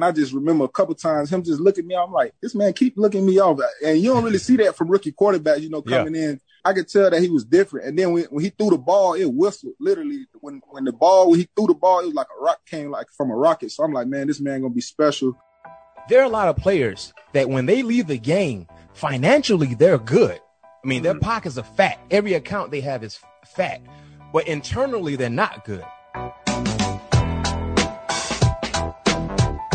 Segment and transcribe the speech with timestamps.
[0.00, 1.94] And I just remember a couple times him just looking at me.
[1.94, 3.60] I'm like, this man keep looking me off.
[3.84, 6.30] And you don't really see that from rookie quarterbacks, you know, coming yeah.
[6.30, 6.40] in.
[6.64, 7.86] I could tell that he was different.
[7.86, 9.74] And then when, when he threw the ball, it whistled.
[9.78, 12.64] Literally, when when the ball, when he threw the ball, it was like a rock
[12.64, 13.72] came like from a rocket.
[13.72, 15.36] So I'm like, man, this man gonna be special.
[16.08, 20.40] There are a lot of players that when they leave the game, financially they're good.
[20.82, 21.04] I mean, mm-hmm.
[21.04, 21.98] their pockets are fat.
[22.10, 23.82] Every account they have is fat,
[24.32, 25.84] but internally they're not good.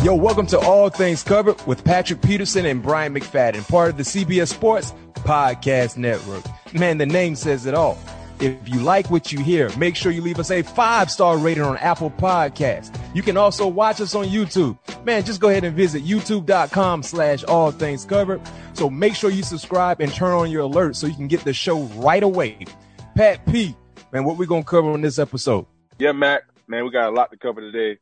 [0.06, 4.04] Yo, welcome to All Things Covered with Patrick Peterson and Bryant McFadden, part of the
[4.04, 6.44] CBS Sports Podcast Network.
[6.76, 7.98] Man, the name says it all.
[8.40, 11.64] If you like what you hear, make sure you leave us a five star rating
[11.64, 12.96] on Apple Podcast.
[13.16, 14.78] You can also watch us on YouTube.
[15.04, 18.42] Man, just go ahead and visit youtube.com slash all things covered.
[18.74, 21.54] So make sure you subscribe and turn on your alerts so you can get the
[21.54, 22.68] show right away.
[23.16, 23.76] Pat P,
[24.12, 25.66] man, what we gonna cover on this episode?
[25.98, 28.00] Yeah, Mac, man, we got a lot to cover today.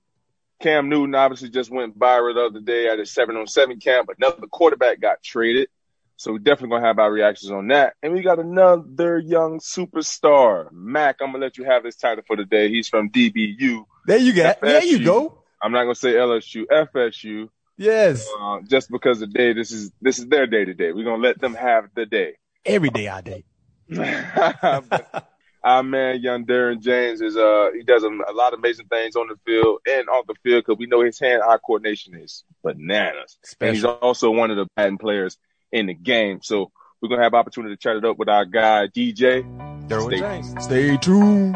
[0.61, 4.09] Cam Newton obviously just went viral the other day at his seven on seven camp.
[4.17, 5.67] Another quarterback got traded.
[6.16, 7.95] So we're definitely gonna have our reactions on that.
[8.01, 10.72] And we got another young superstar.
[10.72, 12.69] Mac, I'm gonna let you have this title for the day.
[12.69, 13.83] He's from DBU.
[14.05, 14.53] There you go.
[14.61, 15.44] There you go.
[15.61, 17.49] I'm not gonna say LSU, FSU.
[17.78, 18.28] Yes.
[18.39, 20.91] Uh, just because the day this is this is their day today.
[20.94, 22.38] We're gonna let them have the day.
[22.66, 23.44] Every day our day.
[25.63, 29.16] our man, young Derwin James, is uh he does a, a, lot of amazing things
[29.16, 33.38] on the field and off the field because we know his hand-eye coordination is bananas.
[33.44, 33.68] Special.
[33.68, 35.38] And he's also one of the batting players
[35.72, 36.40] in the game.
[36.41, 36.72] So
[37.02, 39.44] we're gonna have opportunity to chat it up with our guy DJ.
[39.88, 40.63] Derwin Stay James.
[40.63, 41.56] Stay tuned.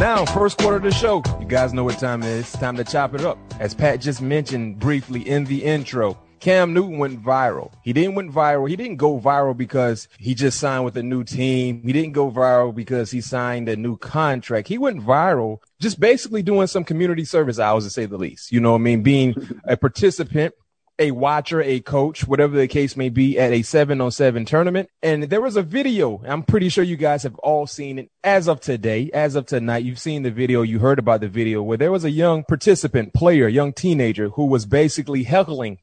[0.00, 1.22] Now, first quarter of the show.
[1.38, 2.40] You guys know what time it is.
[2.40, 3.38] It's time to chop it up.
[3.60, 7.72] As Pat just mentioned briefly in the intro, Cam Newton went viral.
[7.82, 8.68] He didn't went viral.
[8.68, 11.80] He didn't go viral because he just signed with a new team.
[11.82, 14.68] He didn't go viral because he signed a new contract.
[14.68, 18.52] He went viral just basically doing some community service hours to say the least.
[18.52, 19.02] You know what I mean?
[19.02, 19.34] Being
[19.66, 20.54] a participant
[20.98, 24.88] a watcher, a coach, whatever the case may be, at a seven on seven tournament.
[25.02, 26.22] And there was a video.
[26.26, 29.84] I'm pretty sure you guys have all seen it as of today, as of tonight.
[29.84, 30.62] You've seen the video.
[30.62, 34.46] You heard about the video where there was a young participant, player, young teenager who
[34.46, 35.78] was basically heckling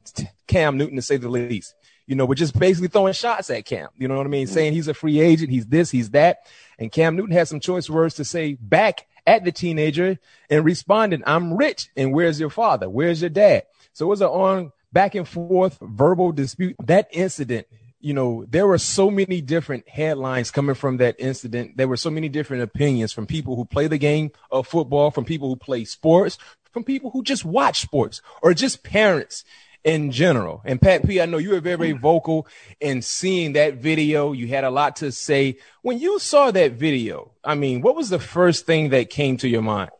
[0.46, 1.74] Cam Newton to say the least.
[2.06, 3.88] You know, we're just basically throwing shots at Cam.
[3.96, 4.46] You know what I mean?
[4.46, 4.54] Mm-hmm.
[4.54, 5.50] Saying he's a free agent.
[5.50, 6.46] He's this, he's that.
[6.78, 10.18] And Cam Newton had some choice words to say back at the teenager
[10.50, 11.90] and responded, I'm rich.
[11.96, 12.88] And where's your father?
[12.88, 13.64] Where's your dad?
[13.92, 16.76] So it was an on back and forth verbal dispute.
[16.84, 17.66] That incident,
[18.00, 21.76] you know, there were so many different headlines coming from that incident.
[21.76, 25.24] There were so many different opinions from people who play the game of football, from
[25.24, 26.38] people who play sports,
[26.72, 29.44] from people who just watch sports, or just parents
[29.84, 30.62] in general.
[30.64, 32.46] And Pat P, I know you were very very vocal
[32.80, 34.32] in seeing that video.
[34.32, 35.58] You had a lot to say.
[35.82, 39.48] When you saw that video, I mean, what was the first thing that came to
[39.48, 39.90] your mind?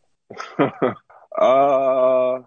[1.38, 2.41] uh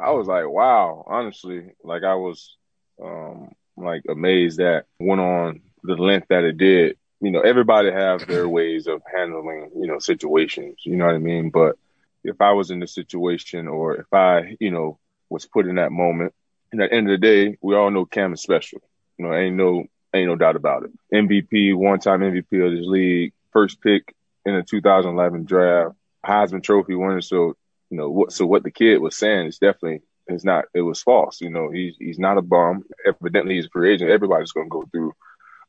[0.00, 2.56] I was like, wow, honestly, like I was,
[3.02, 6.96] um, like amazed that went on the length that it did.
[7.20, 11.18] You know, everybody have their ways of handling, you know, situations, you know what I
[11.18, 11.50] mean?
[11.50, 11.76] But
[12.24, 14.98] if I was in the situation or if I, you know,
[15.28, 16.34] was put in that moment,
[16.72, 18.80] and at the end of the day, we all know Cam is special.
[19.18, 20.90] You know, ain't no, ain't no doubt about it.
[21.12, 24.14] MVP, one time MVP of this league, first pick
[24.44, 25.94] in the 2011 draft,
[26.24, 27.20] Heisman Trophy winner.
[27.20, 27.56] So
[27.90, 31.02] you know what so what the kid was saying is definitely is not it was
[31.02, 34.66] false you know he's he's not a bum evidently he's a free agent everybody's going
[34.66, 35.12] to go through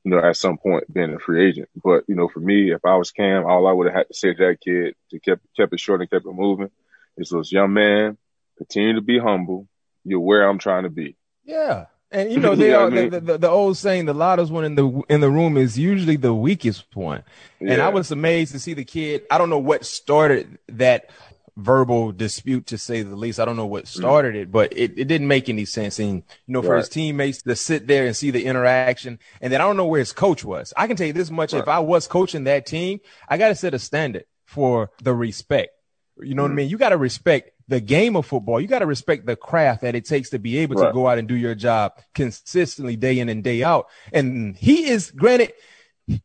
[0.04, 2.86] you know at some point being a free agent but you know for me if
[2.86, 5.42] i was cam all i would have had to say to that kid to kept
[5.58, 6.70] kept it short and kept it moving
[7.18, 8.18] is this young man
[8.58, 9.68] continue to be humble
[10.04, 13.50] you're where i'm trying to be yeah And you know they are the, the, the,
[13.50, 17.24] old saying, the loudest one in the in the room is usually the weakest one.
[17.60, 17.74] Yeah.
[17.74, 19.24] And I was amazed to see the kid.
[19.32, 21.10] I don't know what started that
[21.58, 23.40] verbal dispute to say the least.
[23.40, 23.88] I don't know what mm.
[23.88, 26.00] started it, but it, it didn't make any sense.
[26.00, 26.80] And you know, for right.
[26.80, 30.00] his teammates to sit there and see the interaction, and then I don't know where
[30.00, 30.74] his coach was.
[30.78, 31.62] I can tell you this much: right.
[31.62, 35.72] if I was coaching that team, I got to set a standard for the respect.
[36.20, 36.58] You know mm what I mm.
[36.58, 36.70] mean?
[36.70, 38.60] You got to respect the game of football.
[38.60, 40.88] You got to respect the craft that it takes to be able right.
[40.88, 43.88] to go out and do your job consistently day in and day out.
[44.12, 45.54] And he is granted,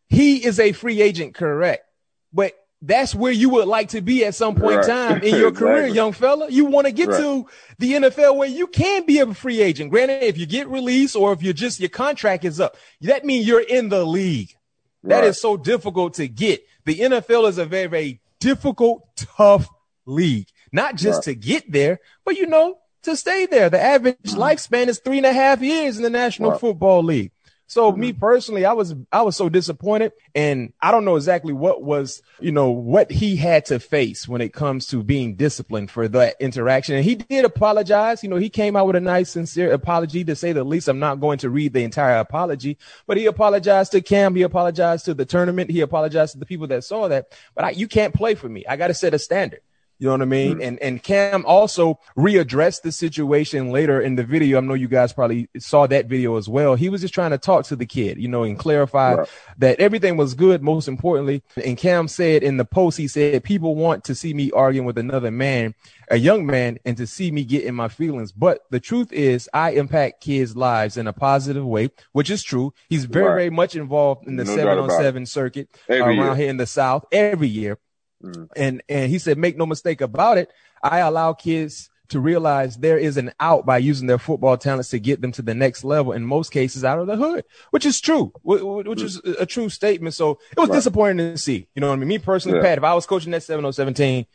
[0.08, 1.84] he is a free agent, correct?
[2.32, 2.52] But
[2.86, 4.84] that's where you would like to be at some point right.
[4.84, 5.52] in time in your exactly.
[5.52, 6.48] career, young fella.
[6.48, 7.20] You want to get right.
[7.20, 7.46] to
[7.78, 9.90] the NFL where you can be a free agent.
[9.90, 13.46] Granted, if you get released or if you're just your contract is up, that means
[13.46, 14.54] you're in the league.
[15.02, 16.66] That is so difficult to get.
[16.84, 19.68] The NFL is a very, very difficult, tough
[20.04, 20.48] league.
[20.72, 23.70] Not just to get there, but you know, to stay there.
[23.70, 24.40] The average mm-hmm.
[24.40, 27.30] lifespan is three and a half years in the National Football League.
[27.66, 28.00] So mm-hmm.
[28.00, 32.22] me personally, I was I was so disappointed, and I don't know exactly what was
[32.40, 36.36] you know what he had to face when it comes to being disciplined for that
[36.40, 36.94] interaction.
[36.94, 38.22] And he did apologize.
[38.22, 40.88] You know, he came out with a nice, sincere apology to say the least.
[40.88, 44.34] I'm not going to read the entire apology, but he apologized to Cam.
[44.34, 45.70] He apologized to the tournament.
[45.70, 47.32] He apologized to the people that saw that.
[47.54, 48.64] But I, you can't play for me.
[48.68, 49.60] I got to set a standard.
[49.98, 50.54] You know what I mean?
[50.54, 50.62] Mm-hmm.
[50.62, 54.58] And and Cam also readdressed the situation later in the video.
[54.58, 56.74] I know you guys probably saw that video as well.
[56.74, 59.28] He was just trying to talk to the kid, you know, and clarify right.
[59.58, 61.42] that everything was good, most importantly.
[61.64, 64.98] And Cam said in the post, he said, people want to see me arguing with
[64.98, 65.74] another man,
[66.10, 68.32] a young man, and to see me get in my feelings.
[68.32, 72.74] But the truth is I impact kids' lives in a positive way, which is true.
[72.88, 73.34] He's very, right.
[73.34, 76.36] very much involved in the no seven on seven circuit every around year.
[76.36, 77.78] here in the South every year.
[78.22, 78.48] Mm.
[78.56, 80.50] And and he said, make no mistake about it.
[80.82, 84.98] I allow kids to realize there is an out by using their football talents to
[85.00, 86.12] get them to the next level.
[86.12, 90.14] In most cases, out of the hood, which is true, which is a true statement.
[90.14, 90.76] So it was right.
[90.76, 91.68] disappointing to see.
[91.74, 92.08] You know what I mean?
[92.08, 92.64] Me personally, yeah.
[92.64, 94.26] Pat, if I was coaching that 7017,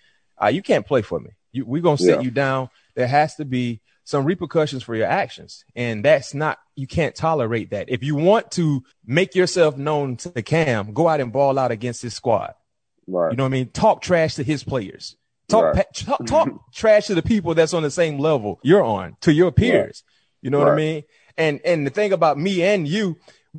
[0.41, 1.31] uh, you can't play for me.
[1.51, 2.21] You, we're gonna set yeah.
[2.21, 2.69] you down.
[2.95, 5.63] There has to be some repercussions for your actions.
[5.75, 7.89] And that's not, you can't tolerate that.
[7.89, 12.01] If you want to make yourself known to Cam, go out and ball out against
[12.01, 12.53] his squad.
[13.11, 13.31] Right.
[13.31, 13.69] You know what I mean?
[13.69, 15.17] Talk trash to his players.
[15.47, 15.75] Talk right.
[15.75, 19.33] pa- talk, talk trash to the people that's on the same level you're on, to
[19.33, 20.03] your peers.
[20.05, 20.13] Right.
[20.41, 21.03] You know what I mean?
[21.37, 23.17] And and the thing about me and you,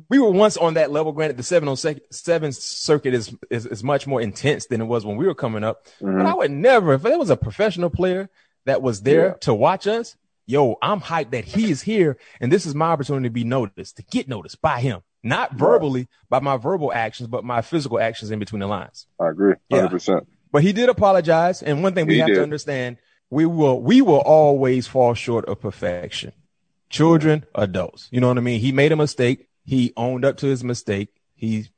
[0.09, 1.11] we were once on that level.
[1.11, 5.27] Granted, the 707 circuit is, is, is much more intense than it was when we
[5.27, 5.85] were coming up.
[6.01, 6.17] Mm-hmm.
[6.17, 8.29] But I would never, if there was a professional player
[8.65, 9.33] that was there yeah.
[9.41, 10.15] to watch us,
[10.45, 13.97] yo, I'm hyped that he is here, and this is my opportunity to be noticed,
[13.97, 18.29] to get noticed by him not verbally by my verbal actions, but my physical actions
[18.29, 19.07] in between the lines.
[19.19, 19.89] I agree, hundred yeah.
[19.89, 20.27] percent.
[20.51, 22.35] But he did apologize, and one thing we he have did.
[22.35, 22.97] to understand:
[23.29, 26.33] we will we will always fall short of perfection.
[26.89, 28.59] Children, adults, you know what I mean.
[28.59, 29.47] He made a mistake.
[29.65, 31.09] He owned up to his mistake.
[31.33, 31.69] He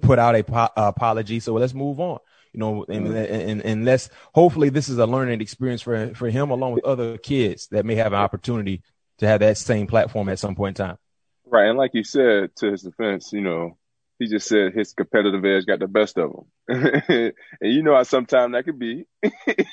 [0.00, 1.40] put out a po- apology.
[1.40, 2.20] So let's move on.
[2.52, 3.34] You know, and, mm-hmm.
[3.50, 7.18] and, and let's hopefully this is a learning experience for for him along with other
[7.18, 8.82] kids that may have an opportunity
[9.18, 10.98] to have that same platform at some point in time.
[11.46, 13.76] Right, and like you said, to his defense, you know,
[14.18, 18.02] he just said his competitive edge got the best of him, and you know how
[18.02, 19.06] sometimes that could be.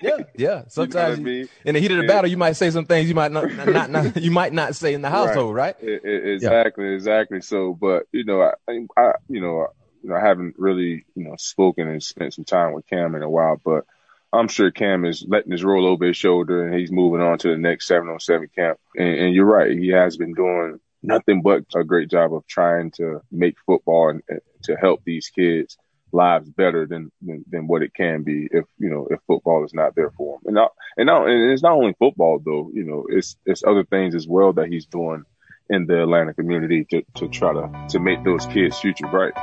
[0.02, 0.64] yeah, yeah.
[0.68, 3.08] Sometimes you know you, in the heat of the battle, you might say some things
[3.08, 5.76] you might not, not, not you might not say in the household, right?
[5.82, 5.90] right?
[5.90, 6.96] It, it, exactly, yeah.
[6.96, 7.42] exactly.
[7.42, 9.68] So, but you know, I, I, you know,
[10.04, 13.24] you know, I haven't really, you know, spoken and spent some time with Cam in
[13.24, 13.86] a while, but
[14.34, 17.50] I'm sure Cam is letting his roll over his shoulder and he's moving on to
[17.50, 18.80] the next seven on seven camp.
[18.98, 22.92] And, and you're right, he has been doing nothing but a great job of trying
[22.92, 25.78] to make football and, and to help these kids
[26.14, 29.74] lives better than, than, than what it can be if you know if football is
[29.74, 30.42] not there for them.
[30.46, 32.72] And not, and and it's not only football though.
[32.74, 35.24] You know, it's it's other things as well that he's doing
[35.70, 39.34] in the Atlanta community to to try to to make those kids' future bright.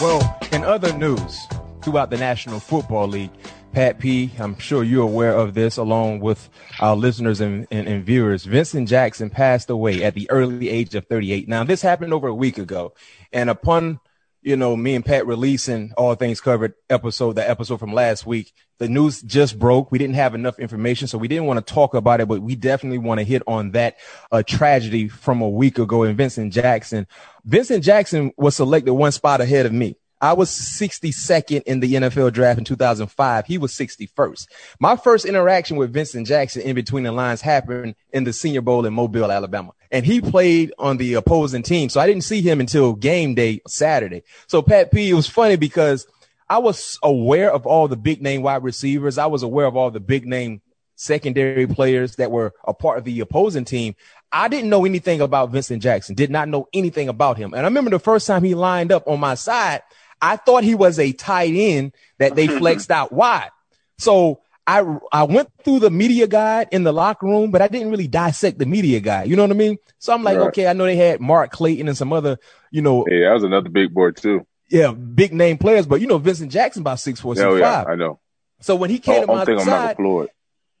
[0.00, 1.48] Well, in other news,
[1.82, 3.32] throughout the National Football League,
[3.78, 6.48] Pat P, I'm sure you're aware of this along with
[6.80, 8.44] our listeners and, and, and, viewers.
[8.44, 11.46] Vincent Jackson passed away at the early age of 38.
[11.46, 12.92] Now, this happened over a week ago.
[13.32, 14.00] And upon,
[14.42, 18.52] you know, me and Pat releasing All Things Covered episode, the episode from last week,
[18.78, 19.92] the news just broke.
[19.92, 22.56] We didn't have enough information, so we didn't want to talk about it, but we
[22.56, 23.96] definitely want to hit on that
[24.32, 27.06] uh, tragedy from a week ago in Vincent Jackson.
[27.44, 29.94] Vincent Jackson was selected one spot ahead of me.
[30.20, 33.46] I was 62nd in the NFL draft in 2005.
[33.46, 34.46] He was 61st.
[34.80, 38.84] My first interaction with Vincent Jackson in between the lines happened in the Senior Bowl
[38.84, 39.72] in Mobile, Alabama.
[39.90, 41.88] And he played on the opposing team.
[41.88, 44.22] So I didn't see him until game day Saturday.
[44.48, 46.06] So Pat P, it was funny because
[46.48, 49.18] I was aware of all the big name wide receivers.
[49.18, 50.62] I was aware of all the big name
[50.96, 53.94] secondary players that were a part of the opposing team.
[54.32, 57.54] I didn't know anything about Vincent Jackson, did not know anything about him.
[57.54, 59.82] And I remember the first time he lined up on my side,
[60.20, 63.50] I thought he was a tight end that they flexed out wide.
[63.98, 67.90] So I I went through the media guide in the locker room, but I didn't
[67.90, 69.28] really dissect the media guide.
[69.28, 69.78] You know what I mean?
[69.98, 70.48] So I'm like, right.
[70.48, 72.38] okay, I know they had Mark Clayton and some other,
[72.70, 73.06] you know.
[73.08, 74.46] Yeah, that was another big boy too.
[74.68, 77.84] Yeah, big name players, but you know Vincent Jackson about six four, six oh, yeah,
[77.84, 77.92] five.
[77.92, 78.20] I know.
[78.60, 80.28] So when he came oh, to my side, Floyd.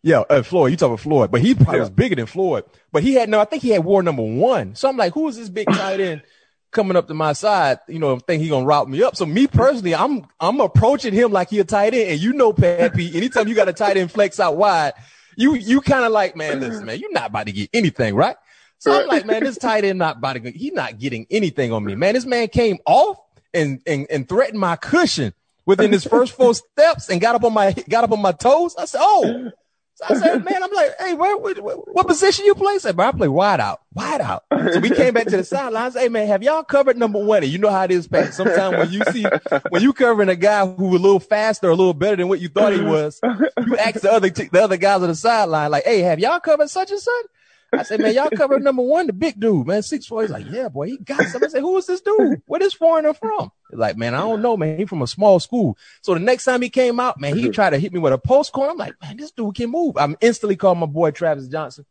[0.02, 0.70] Yeah, uh, Floyd.
[0.70, 1.80] You talking about Floyd, but he probably yeah.
[1.80, 2.64] was bigger than Floyd.
[2.92, 3.40] But he had no.
[3.40, 4.74] I think he had war number one.
[4.74, 6.22] So I'm like, who is this big tight end
[6.70, 7.78] coming up to my side?
[7.88, 9.16] You know, think he gonna route me up.
[9.16, 12.52] So me personally, I'm I'm approaching him like he a tight end, and you know,
[12.52, 13.16] Pappy.
[13.16, 14.94] Anytime you got a tight end flex out wide,
[15.36, 18.36] you you kind of like, man, listen, man, you're not about to get anything, right?
[18.78, 20.50] So I'm like, man, this tight end not about to.
[20.50, 22.14] He's not getting anything on me, man.
[22.14, 23.18] This man came off
[23.52, 25.34] and and and threatened my cushion
[25.66, 28.74] within his first four steps and got up on my got up on my toes.
[28.78, 29.50] I said, oh.
[29.98, 32.74] So I said, man, I'm like, hey, where, where, what position you play?
[32.74, 34.44] I said, bro, I play wide out, wide out.
[34.72, 35.94] So we came back to the sidelines.
[35.94, 37.42] Hey, man, have y'all covered number one?
[37.42, 38.32] And you know how it is, Pat.
[38.32, 39.26] Sometimes when you see,
[39.70, 42.48] when you covering a guy who a little faster, a little better than what you
[42.48, 46.00] thought he was, you ask the other, the other guys on the sideline, like, hey,
[46.00, 47.26] have y'all covered such and such?
[47.72, 50.22] I said, man, y'all covered number one, the big dude, man, six four.
[50.22, 51.44] He's like, yeah, boy, he got some.
[51.44, 52.40] I said, who is this dude?
[52.46, 53.52] Where this foreigner from?
[53.70, 54.78] He's like, man, I don't know, man.
[54.78, 55.76] He from a small school.
[56.00, 57.50] So the next time he came out, man, he mm-hmm.
[57.50, 58.70] tried to hit me with a post corner.
[58.70, 59.96] I'm like, man, this dude can move.
[59.98, 61.84] I'm instantly called my boy Travis Johnson.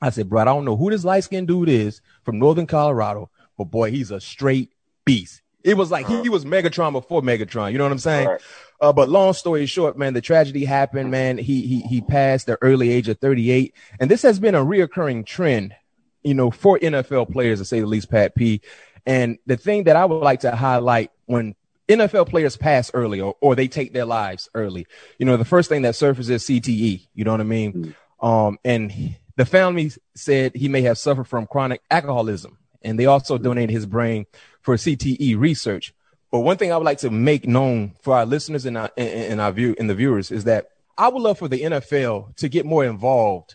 [0.00, 3.30] I said, bro, I don't know who this light skinned dude is from Northern Colorado,
[3.56, 4.72] but boy, he's a straight
[5.04, 5.42] beast.
[5.64, 7.72] It was like he was Megatron before Megatron.
[7.72, 8.28] You know what I'm saying?
[8.28, 8.40] Right.
[8.82, 11.38] Uh, but long story short, man, the tragedy happened, man.
[11.38, 15.24] He he he passed the early age of 38, and this has been a reoccurring
[15.24, 15.74] trend,
[16.22, 18.10] you know, for NFL players to say the least.
[18.10, 18.60] Pat P.
[19.06, 21.54] And the thing that I would like to highlight when
[21.88, 24.86] NFL players pass early or, or they take their lives early,
[25.18, 27.06] you know, the first thing that surfaces is CTE.
[27.14, 27.72] You know what I mean?
[27.72, 28.26] Mm-hmm.
[28.26, 33.38] Um, and the family said he may have suffered from chronic alcoholism, and they also
[33.38, 34.26] donated his brain
[34.64, 35.94] for CTE research.
[36.32, 39.40] But one thing I would like to make known for our listeners and our, and
[39.40, 42.66] our view and the viewers is that I would love for the NFL to get
[42.66, 43.54] more involved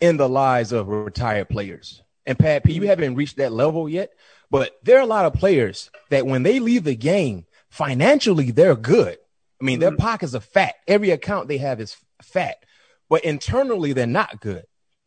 [0.00, 2.02] in the lives of retired players.
[2.26, 4.10] And Pat P, you haven't reached that level yet,
[4.50, 8.76] but there are a lot of players that when they leave the game, financially they're
[8.76, 9.16] good.
[9.60, 10.02] I mean, their mm-hmm.
[10.02, 10.74] pockets are fat.
[10.86, 12.62] Every account they have is fat,
[13.08, 14.64] but internally they're not good.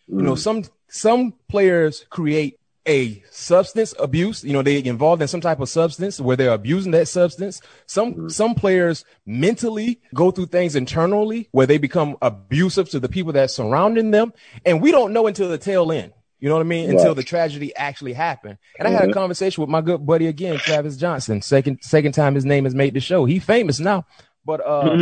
[0.07, 0.39] You know, mm.
[0.39, 5.69] some some players create a substance abuse you know they involved in some type of
[5.69, 8.27] substance where they're abusing that substance some mm-hmm.
[8.27, 13.51] some players mentally go through things internally where they become abusive to the people that
[13.51, 14.33] surrounding them
[14.65, 16.97] and we don't know until the tail end you know what i mean right.
[16.97, 18.95] until the tragedy actually happened and mm-hmm.
[18.95, 19.19] i had a mm-hmm.
[19.19, 22.95] conversation with my good buddy again travis johnson second second time his name has made
[22.95, 24.03] the show he famous now
[24.43, 24.97] but uh,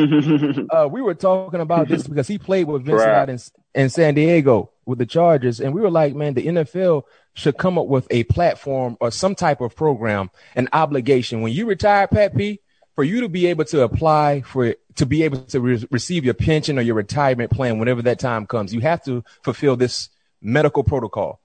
[0.71, 3.19] uh, we were talking about this because he played with Vincent right.
[3.19, 3.39] out in,
[3.73, 7.03] in San Diego with the Chargers, and we were like, man, the NFL
[7.39, 11.41] should come up with a platform or some type of program, an obligation.
[11.41, 12.59] When you retire, Pat P,
[12.95, 16.33] for you to be able to apply for to be able to re- receive your
[16.33, 20.09] pension or your retirement plan whenever that time comes, you have to fulfill this
[20.41, 21.39] medical protocol,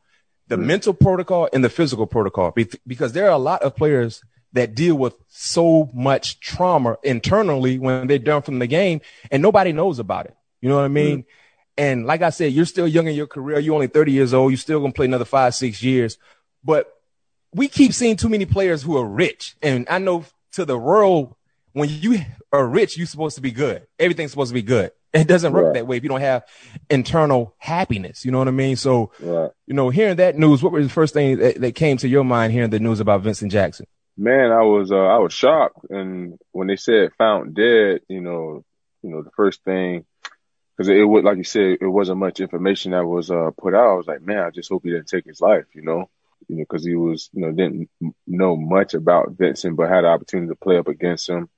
[0.48, 0.66] the mm-hmm.
[0.66, 4.22] mental protocol and the physical protocol, Be- because there are a lot of players
[4.52, 9.72] that deal with so much trauma internally when they're done from the game and nobody
[9.72, 10.36] knows about it.
[10.60, 11.18] You know what I mean?
[11.18, 11.43] Mm-hmm.
[11.76, 13.58] And like I said, you're still young in your career.
[13.58, 14.52] You're only 30 years old.
[14.52, 16.18] You're still going to play another five, six years.
[16.62, 16.92] But
[17.52, 19.56] we keep seeing too many players who are rich.
[19.62, 21.34] And I know to the world,
[21.72, 22.20] when you
[22.52, 23.86] are rich, you're supposed to be good.
[23.98, 24.92] Everything's supposed to be good.
[25.14, 25.74] It doesn't work right.
[25.74, 26.44] that way if you don't have
[26.90, 28.24] internal happiness.
[28.24, 28.74] You know what I mean?
[28.74, 29.48] So, right.
[29.64, 32.24] you know, hearing that news, what was the first thing that, that, came to your
[32.24, 33.86] mind hearing the news about Vincent Jackson?
[34.16, 38.64] Man, I was uh, I was shocked, and when they said found dead, you know,
[39.04, 40.04] you know, the first thing
[40.76, 43.90] because it would, like you said, it wasn't much information that was uh, put out.
[43.90, 46.10] I was like, man, I just hope he didn't take his life, you know,
[46.48, 47.88] you know, because he was, you know, didn't
[48.26, 51.48] know much about Vincent, but had the opportunity to play up against him,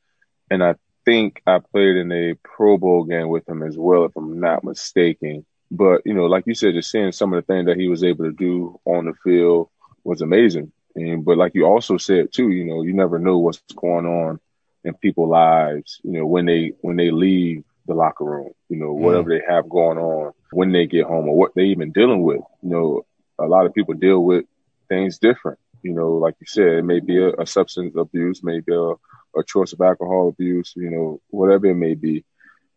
[0.50, 0.74] and I
[1.06, 4.64] think I played in a Pro Bowl game with him as well, if I'm not
[4.64, 5.46] mistaken.
[5.70, 8.04] But you know, like you said, just seeing some of the things that he was
[8.04, 9.70] able to do on the field
[10.04, 10.72] was amazing.
[10.94, 14.40] And but like you also said too, you know, you never know what's going on
[14.84, 18.92] in people's lives, you know, when they when they leave the locker room, you know,
[18.92, 19.38] whatever mm.
[19.38, 22.40] they have going on when they get home or what they even dealing with.
[22.62, 23.06] You know,
[23.38, 24.44] a lot of people deal with
[24.88, 25.58] things different.
[25.82, 28.92] You know, like you said, it may be a, a substance abuse, maybe a,
[29.38, 32.24] a choice of alcohol abuse, you know, whatever it may be.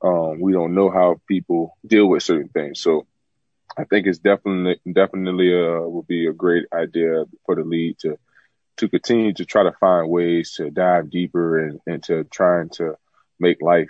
[0.01, 2.79] Um, we don't know how people deal with certain things.
[2.81, 3.05] So
[3.77, 8.17] I think it's definitely, definitely, uh, would be a great idea for the league to,
[8.77, 12.95] to continue to try to find ways to dive deeper and, and to trying to
[13.39, 13.89] make life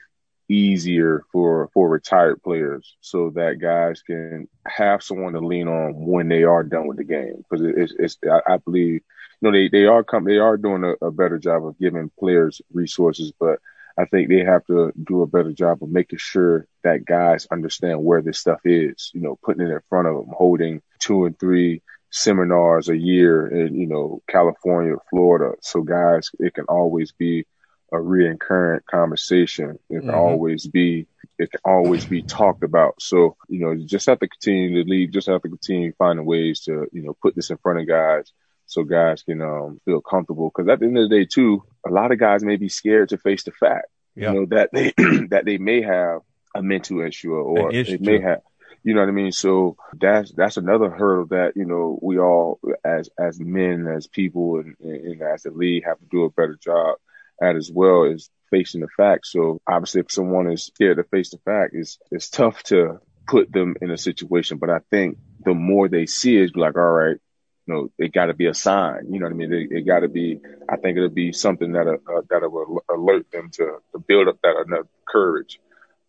[0.49, 6.27] easier for for retired players so that guys can have someone to lean on when
[6.27, 7.45] they are done with the game.
[7.49, 9.01] Because it's, it's I, I, believe you
[9.41, 12.61] know they they are come they are doing a, a, better job of giving players
[12.73, 13.59] resources but
[13.97, 18.03] I think they have to do a better job of making sure that guys understand
[18.03, 21.39] where this stuff is you know putting it in front of them holding two and
[21.39, 27.45] three seminars a year in you know California Florida so guys it can always be
[27.91, 29.79] a recurrent conversation.
[29.89, 30.15] It can mm-hmm.
[30.15, 31.07] always be
[31.39, 33.01] it can always be talked about.
[33.01, 36.25] So, you know, you just have to continue to lead, just have to continue finding
[36.25, 38.31] ways to, you know, put this in front of guys
[38.65, 40.51] so guys can um, feel comfortable.
[40.53, 43.09] Because at the end of the day, too, a lot of guys may be scared
[43.09, 44.93] to face the fact, you know, that they
[45.29, 46.21] that they may have
[46.53, 48.41] a mental issue or they may have.
[48.83, 49.31] You know what I mean?
[49.31, 54.59] So that's that's another hurdle that you know we all as as men, as people,
[54.59, 56.97] and, and as the league have to do a better job
[57.41, 59.31] at as well is facing the facts.
[59.31, 63.51] So obviously, if someone is scared to face the fact, it's it's tough to put
[63.51, 64.57] them in a situation.
[64.57, 67.17] But I think the more they see it, like, all right,
[67.65, 69.11] you know, it got to be a sign.
[69.11, 69.53] You know what I mean?
[69.53, 70.39] It, it got to be.
[70.67, 74.39] I think it'll be something that uh, that will alert them to to build up
[74.43, 75.59] that enough courage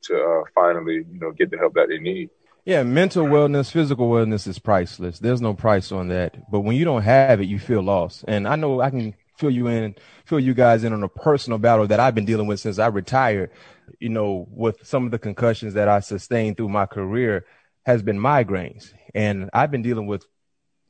[0.02, 2.30] to uh, finally, you know, get the help that they need.
[2.64, 5.18] Yeah, mental wellness, physical wellness is priceless.
[5.18, 6.50] There's no price on that.
[6.50, 8.24] But when you don't have it, you feel lost.
[8.28, 11.58] And I know I can fill you in, fill you guys in on a personal
[11.58, 13.50] battle that I've been dealing with since I retired.
[13.98, 17.46] You know, with some of the concussions that I sustained through my career
[17.86, 18.92] has been migraines.
[19.14, 20.24] And I've been dealing with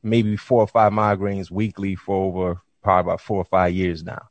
[0.03, 4.27] maybe four or five migraines weekly for over probably about four or five years now.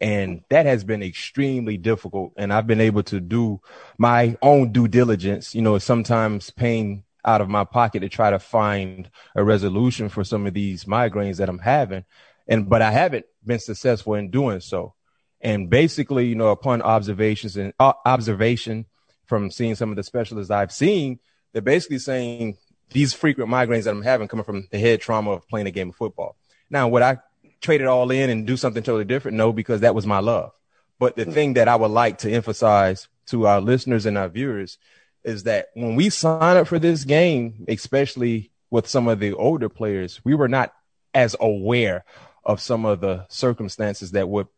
[0.00, 2.32] And that has been extremely difficult.
[2.36, 3.60] And I've been able to do
[3.98, 8.38] my own due diligence, you know, sometimes paying out of my pocket to try to
[8.38, 12.04] find a resolution for some of these migraines that I'm having.
[12.52, 14.94] And, but I haven't been successful in doing so.
[15.40, 18.84] And basically, you know, upon observations and uh, observation
[19.24, 21.18] from seeing some of the specialists I've seen,
[21.52, 22.58] they're basically saying
[22.90, 25.88] these frequent migraines that I'm having coming from the head trauma of playing a game
[25.88, 26.36] of football.
[26.68, 27.16] Now, would I
[27.62, 29.38] trade it all in and do something totally different?
[29.38, 30.52] No, because that was my love.
[30.98, 34.76] But the thing that I would like to emphasize to our listeners and our viewers
[35.24, 39.70] is that when we sign up for this game, especially with some of the older
[39.70, 40.74] players, we were not
[41.14, 42.04] as aware
[42.44, 44.48] of some of the circumstances that would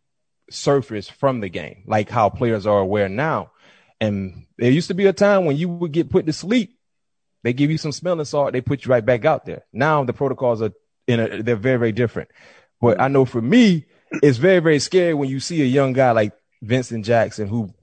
[0.50, 3.50] surface from the game, like how players are aware now.
[4.00, 6.78] And there used to be a time when you would get put to sleep.
[7.42, 9.64] They give you some smelling salt, they put you right back out there.
[9.72, 10.72] Now the protocols are
[11.06, 12.30] in a, they're very, very different.
[12.80, 13.86] But I know for me,
[14.22, 17.74] it's very, very scary when you see a young guy like Vincent Jackson, who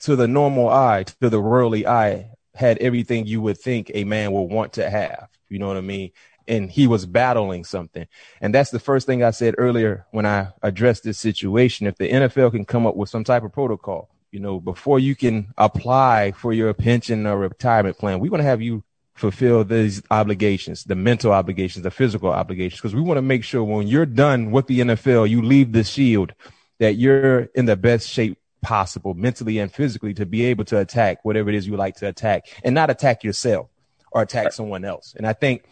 [0.00, 4.32] to the normal eye, to the worldly eye, had everything you would think a man
[4.32, 5.28] would want to have.
[5.48, 6.10] You know what I mean?
[6.46, 8.06] And he was battling something.
[8.40, 11.86] And that's the first thing I said earlier when I addressed this situation.
[11.86, 15.14] If the NFL can come up with some type of protocol, you know, before you
[15.14, 18.82] can apply for your pension or retirement plan, we want to have you
[19.14, 23.62] fulfill these obligations, the mental obligations, the physical obligations, because we want to make sure
[23.62, 26.34] when you're done with the NFL, you leave the shield
[26.80, 31.24] that you're in the best shape possible mentally and physically to be able to attack
[31.24, 33.68] whatever it is you like to attack and not attack yourself
[34.10, 35.14] or attack someone else.
[35.16, 35.64] And I think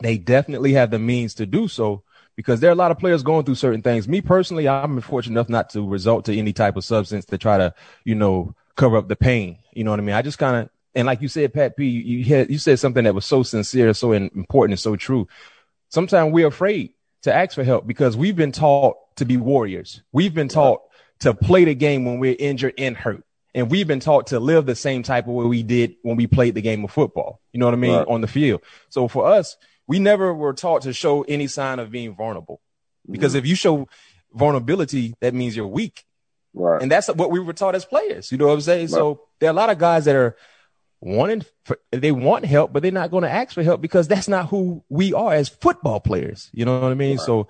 [0.00, 2.02] they definitely have the means to do so
[2.36, 4.08] because there are a lot of players going through certain things.
[4.08, 7.58] Me personally, I'm fortunate enough not to resort to any type of substance to try
[7.58, 9.58] to, you know, cover up the pain.
[9.72, 10.14] You know what I mean?
[10.14, 13.04] I just kind of, and like you said, Pat P, you had, you said something
[13.04, 15.28] that was so sincere, so important, and so true.
[15.88, 20.02] Sometimes we're afraid to ask for help because we've been taught to be warriors.
[20.12, 20.82] We've been taught
[21.20, 23.24] to play the game when we're injured and hurt.
[23.54, 26.26] And we've been taught to live the same type of way we did when we
[26.26, 27.40] played the game of football.
[27.52, 27.94] You know what I mean?
[27.94, 28.08] Right.
[28.08, 28.62] On the field.
[28.88, 32.60] So for us, we never were taught to show any sign of being vulnerable
[33.10, 33.40] because mm-hmm.
[33.40, 33.88] if you show
[34.32, 36.04] vulnerability, that means you're weak.
[36.54, 36.80] Right.
[36.80, 38.30] And that's what we were taught as players.
[38.30, 38.86] You know what I'm saying?
[38.86, 38.90] Right.
[38.90, 40.36] So there are a lot of guys that are
[41.00, 44.28] wanting, for, they want help, but they're not going to ask for help because that's
[44.28, 46.50] not who we are as football players.
[46.52, 47.18] You know what I mean?
[47.18, 47.26] Right.
[47.26, 47.48] So,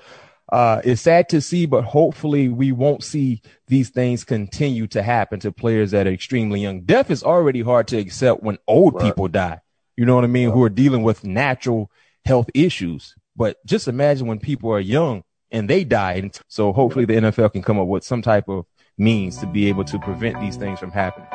[0.50, 5.40] uh, it's sad to see, but hopefully we won't see these things continue to happen
[5.40, 6.82] to players that are extremely young.
[6.82, 9.60] Death is already hard to accept when old people die.
[9.96, 10.50] You know what I mean?
[10.50, 11.90] Who are dealing with natural
[12.24, 13.14] health issues.
[13.36, 16.14] But just imagine when people are young and they die.
[16.14, 19.68] And so hopefully the NFL can come up with some type of means to be
[19.68, 21.28] able to prevent these things from happening.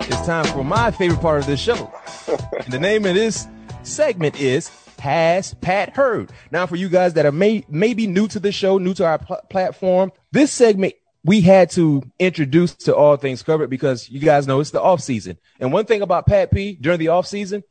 [0.00, 1.92] It's time for my favorite part of this show.
[2.68, 3.46] the name of this
[3.82, 6.30] segment is Has Pat Heard?
[6.50, 9.18] Now, for you guys that are may, maybe new to the show, new to our
[9.18, 10.94] pl- platform, this segment
[11.24, 15.00] we had to introduce to all things covered because you guys know it's the off
[15.00, 15.38] season.
[15.60, 17.62] And one thing about Pat P during the off season,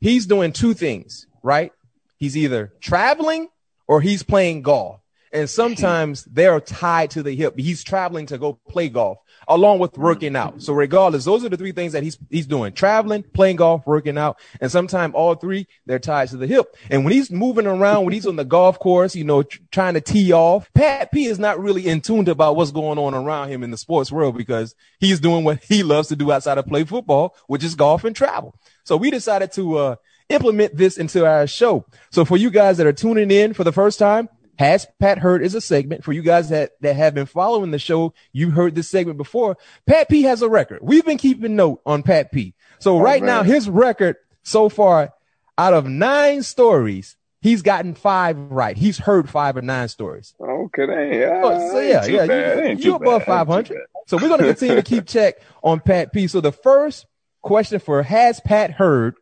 [0.00, 1.72] he's doing two things, right?
[2.18, 3.48] He's either traveling
[3.86, 5.00] or he's playing golf.
[5.32, 7.58] and sometimes they're tied to the hip.
[7.58, 10.60] He's traveling to go play golf along with working out.
[10.62, 14.18] So regardless, those are the three things that he's he's doing: traveling, playing golf, working
[14.18, 16.76] out, and sometimes all three they're tied to the hip.
[16.90, 19.94] And when he's moving around, when he's on the golf course, you know, tr- trying
[19.94, 23.50] to tee off, Pat P is not really in tune about what's going on around
[23.50, 26.66] him in the sports world because he's doing what he loves to do outside of
[26.66, 28.54] play football, which is golf and travel.
[28.84, 29.96] So we decided to uh,
[30.28, 31.84] implement this into our show.
[32.10, 34.28] So for you guys that are tuning in for the first time,
[34.58, 37.78] has Pat heard is a segment for you guys that, that have been following the
[37.78, 38.14] show.
[38.32, 39.56] You heard this segment before.
[39.86, 40.80] Pat P has a record.
[40.82, 42.54] We've been keeping note on Pat P.
[42.78, 45.12] So oh, right now, his record so far
[45.58, 48.76] out of nine stories, he's gotten five right.
[48.76, 50.34] He's heard five or nine stories.
[50.40, 51.20] Okay.
[51.20, 51.40] Yeah.
[51.44, 52.26] Oh, so yeah, yeah.
[52.26, 52.84] Bad.
[52.84, 53.78] You, are above 500.
[54.06, 56.26] So we're going to continue to keep check on Pat P.
[56.28, 57.06] So the first
[57.42, 59.16] question for has Pat heard?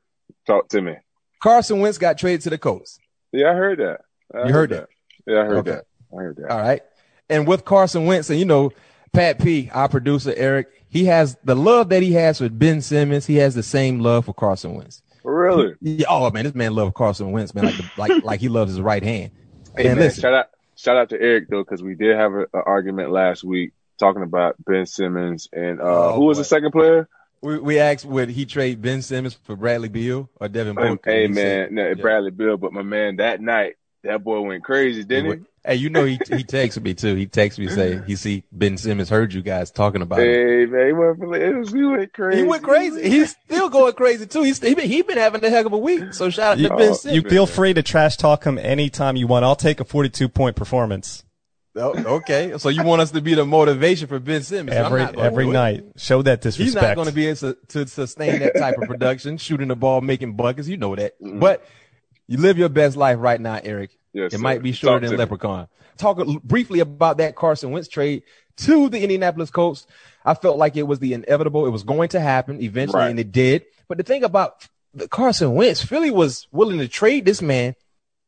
[0.46, 0.94] Talk to me.
[1.42, 2.98] Carson Wentz got traded to the Colts.
[3.32, 4.00] Yeah, I heard that.
[4.34, 4.80] I you heard, heard that.
[4.80, 4.88] that.
[5.26, 5.70] Yeah, I heard okay.
[5.70, 5.86] that.
[6.12, 6.50] I heard that.
[6.50, 6.82] All right.
[7.28, 8.72] And with Carson Wentz, and you know,
[9.12, 13.26] Pat P, our producer Eric, he has the love that he has for Ben Simmons.
[13.26, 15.02] He has the same love for Carson Wentz.
[15.24, 15.74] Really?
[15.82, 18.70] He, oh man, this man loves Carson Wentz, man, like the, like like he loves
[18.70, 19.30] his right hand.
[19.76, 23.10] Hey man, shout out shout out to Eric though, because we did have an argument
[23.10, 26.40] last week talking about Ben Simmons and uh, oh, who was boy.
[26.42, 27.08] the second player?
[27.40, 31.10] We, we asked would he trade Ben Simmons for Bradley Beal or Devin Booker?
[31.10, 31.94] Hey, man, no, yeah.
[31.94, 35.44] Bradley Beal, but my man that night that boy went crazy, didn't he?
[35.66, 37.14] Hey, you know he he texted me too.
[37.14, 40.86] He texted me say he see Ben Simmons heard you guys talking about hey, man,
[40.86, 42.38] he went, it was, he went crazy.
[42.38, 43.08] He went crazy.
[43.08, 44.42] He's still going crazy too.
[44.42, 46.12] He's he been, he been having a heck of a week.
[46.12, 47.16] So shout out you, to Ben Simmons.
[47.16, 49.44] You feel free to trash talk him anytime you want.
[49.44, 51.24] I'll take a 42 point performance.
[51.76, 55.46] Oh, okay, so you want us to be the motivation for Ben Simmons every every
[55.46, 55.82] night?
[55.96, 56.66] Show that disrespect.
[56.66, 59.74] He's not going to be able to, to sustain that type of production, shooting the
[59.74, 60.68] ball, making buckets.
[60.68, 61.40] You know that, mm-hmm.
[61.40, 61.66] but
[62.26, 63.96] you live your best life right now, Eric.
[64.12, 64.42] Yes, it sir.
[64.42, 65.68] might be shorter Talk than Leprechaun.
[65.96, 68.22] Talk briefly about that Carson Wentz trade
[68.58, 69.86] to the Indianapolis Colts.
[70.24, 71.66] I felt like it was the inevitable.
[71.66, 73.10] It was going to happen eventually, right.
[73.10, 73.64] and it did.
[73.88, 77.74] But the thing about the Carson Wentz, Philly was willing to trade this man.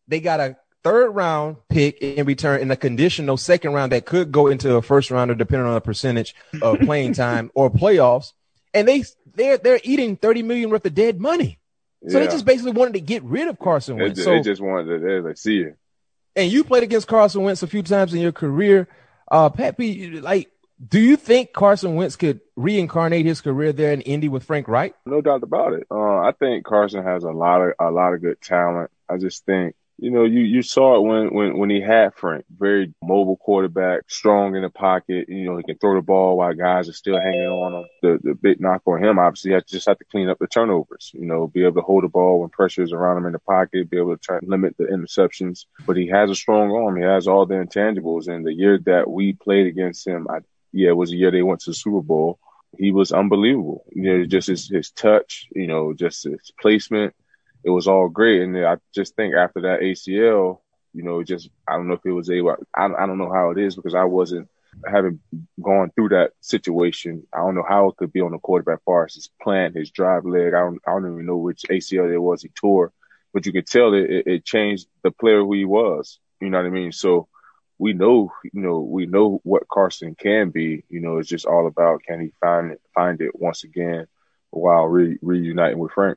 [0.09, 4.31] They got a third round pick in return in a conditional second round that could
[4.31, 8.33] go into a first rounder depending on the percentage of playing time or playoffs.
[8.75, 9.05] And they
[9.35, 11.59] they're they're eating 30 million worth of dead money.
[12.09, 12.27] So yeah.
[12.27, 14.19] they just basically wanted to get rid of Carson Wentz.
[14.19, 15.77] They, so, they just wanted to see it.
[16.35, 18.89] And you played against Carson Wentz a few times in your career.
[19.31, 20.51] Uh, Pat P, like,
[20.87, 24.95] do you think Carson Wentz could reincarnate his career there in Indy with Frank Reich?
[25.07, 25.87] No doubt about it.
[25.91, 28.91] Uh, I think Carson has a lot of a lot of good talent.
[29.09, 32.45] I just think you know, you, you saw it when, when, when he had Frank,
[32.51, 35.29] very mobile quarterback, strong in the pocket.
[35.29, 37.85] You know, he can throw the ball while guys are still hanging on him.
[38.03, 41.13] The, the big knock on him, obviously, you just have to clean up the turnovers,
[41.15, 43.39] you know, be able to hold the ball when pressure is around him in the
[43.39, 45.65] pocket, be able to try limit the interceptions.
[45.87, 46.97] But he has a strong arm.
[46.97, 48.29] He has all the intangibles.
[48.29, 50.41] And the year that we played against him, I,
[50.73, 52.39] yeah, it was a year they went to the Super Bowl.
[52.77, 53.87] He was unbelievable.
[53.93, 57.15] You know, just his, his touch, you know, just his placement
[57.67, 58.43] it was all great.
[58.43, 60.61] And I just think after that ACL,
[60.95, 62.57] you know, just I don't know if it was able.
[62.75, 64.49] I I don't know how it is because I wasn't
[64.87, 65.21] having
[65.61, 67.27] gone through that situation.
[67.35, 69.91] I don't know how it could be on the quarterback far as his plant, his
[69.91, 70.55] drive leg.
[70.55, 72.93] I don't I don't even know which ACL it was he tore,
[73.35, 76.21] but you could tell it, it, it changed the player who he was.
[76.41, 76.93] You know what I mean?
[76.93, 77.29] So
[77.79, 80.85] we know, you know, we know what Carson can be.
[80.89, 84.07] You know, it's just all about can he find it, find it once again
[84.51, 86.17] while re- reuniting with Frank.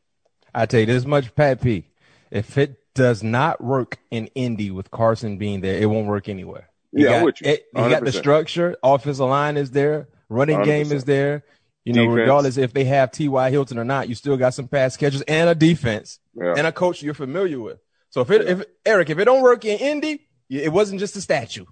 [0.53, 1.85] I tell you this much, Pat P.
[2.31, 6.69] If it does not work in Indy with Carson being there, it won't work anywhere.
[6.91, 7.51] You yeah, got, you.
[7.51, 8.75] It, you got the structure.
[8.83, 10.07] Offensive line is there.
[10.27, 10.65] Running 100%.
[10.65, 11.43] game is there.
[11.85, 12.19] You know, defense.
[12.19, 13.49] regardless if they have T.Y.
[13.49, 16.53] Hilton or not, you still got some pass catchers and a defense yeah.
[16.57, 17.79] and a coach you're familiar with.
[18.09, 18.51] So if it, yeah.
[18.51, 21.65] if Eric, if it don't work in Indy, it wasn't just a statue.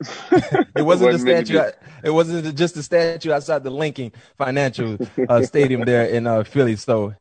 [0.30, 1.60] it wasn't the statue.
[2.04, 4.96] It wasn't just a statue outside the Lincoln Financial
[5.28, 6.76] uh, Stadium there in uh, Philly.
[6.76, 7.14] So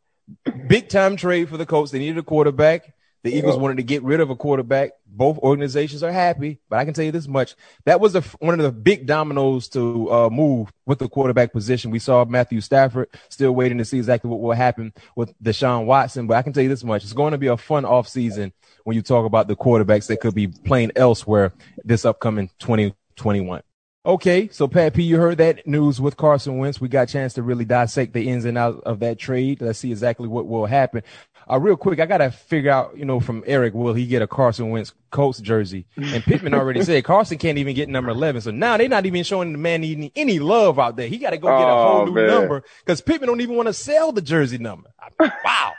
[0.67, 1.91] big time trade for the Colts.
[1.91, 2.93] They needed a quarterback.
[3.23, 4.91] The Eagles wanted to get rid of a quarterback.
[5.05, 8.53] Both organizations are happy, but I can tell you this much: that was the, one
[8.53, 11.91] of the big dominoes to uh, move with the quarterback position.
[11.91, 16.27] We saw Matthew Stafford still waiting to see exactly what will happen with Deshaun Watson,
[16.27, 18.53] but I can tell you this much: it's going to be a fun off season
[18.83, 23.61] when you talk about the quarterbacks that could be playing elsewhere this upcoming 2021.
[24.07, 26.79] Okay, so Pat P, you heard that news with Carson Wentz.
[26.79, 29.59] We got a chance to really dissect the ins and outs of that trade.
[29.59, 31.03] Let's see exactly what will happen.
[31.51, 34.27] Uh, real quick, I gotta figure out, you know, from Eric, will he get a
[34.27, 35.87] Carson Wentz Colts jersey?
[35.97, 38.39] And Pittman already said Carson can't even get number eleven.
[38.39, 41.09] So now they're not even showing the man any, any love out there.
[41.09, 42.27] He got to go get a whole oh, new man.
[42.27, 44.89] number because Pittman don't even want to sell the jersey number.
[45.19, 45.73] Wow.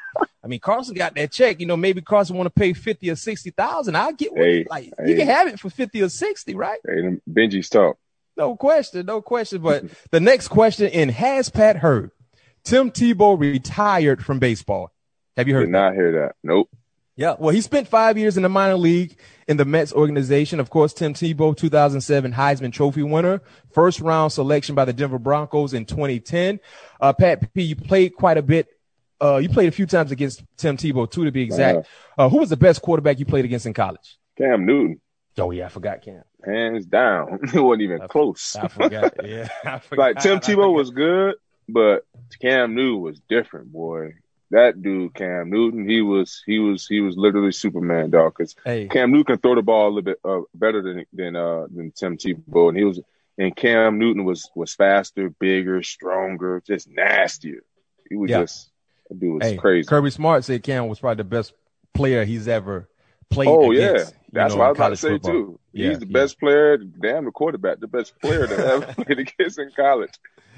[0.44, 1.60] I mean, Carson got that check.
[1.60, 3.96] You know, maybe Carson want to pay fifty or sixty thousand.
[3.96, 5.10] I'll get Hey, like hey.
[5.10, 6.78] you can have it for fifty or sixty, right?
[6.86, 7.96] Hey, Benji's talk.
[8.38, 9.60] No question, no question.
[9.60, 12.12] But the next question in has Pat heard
[12.62, 14.92] Tim Tebow retired from baseball?
[15.36, 15.66] Have you heard?
[15.66, 15.72] Did heard?
[15.72, 16.36] not hear that.
[16.44, 16.70] Nope.
[17.16, 17.34] Yeah.
[17.36, 20.60] Well, he spent five years in the minor league in the Mets organization.
[20.60, 25.74] Of course, Tim Tebow, 2007 Heisman Trophy winner, first round selection by the Denver Broncos
[25.74, 26.60] in 2010.
[27.00, 28.68] Uh, Pat P, you played quite a bit.
[29.20, 31.88] Uh, you played a few times against Tim Tebow, too, to be exact.
[32.16, 34.16] Uh, who was the best quarterback you played against in college?
[34.36, 35.00] Cam Newton,
[35.36, 36.22] Oh yeah, I forgot Cam.
[36.44, 37.40] Hands down.
[37.54, 38.56] it wasn't even close.
[38.56, 39.14] I forgot.
[39.24, 40.02] Yeah, I forgot.
[40.14, 41.36] like Tim Tebow was good,
[41.68, 42.04] but
[42.40, 44.14] Cam Newton was different, boy.
[44.50, 48.34] That dude, Cam Newton, he was he was he was literally Superman, dog.
[48.38, 51.36] Because Hey, Cam Newton can throw the ball a little bit uh, better than than
[51.36, 52.98] uh than Tim Tebow, and he was
[53.36, 57.62] and Cam Newton was was faster, bigger, stronger, just nastier.
[58.08, 58.40] He was Yeah.
[58.40, 58.70] just
[59.10, 59.86] that dude was hey, crazy.
[59.86, 61.52] Kirby Smart said Cam was probably the best
[61.92, 62.88] player he's ever
[63.30, 63.48] played.
[63.48, 65.32] Oh yeah, against, you that's know, what I was about to say football.
[65.32, 65.60] too.
[65.72, 66.12] Yeah, He's the yeah.
[66.12, 70.12] best player, damn the quarterback, the best player to ever played against in college.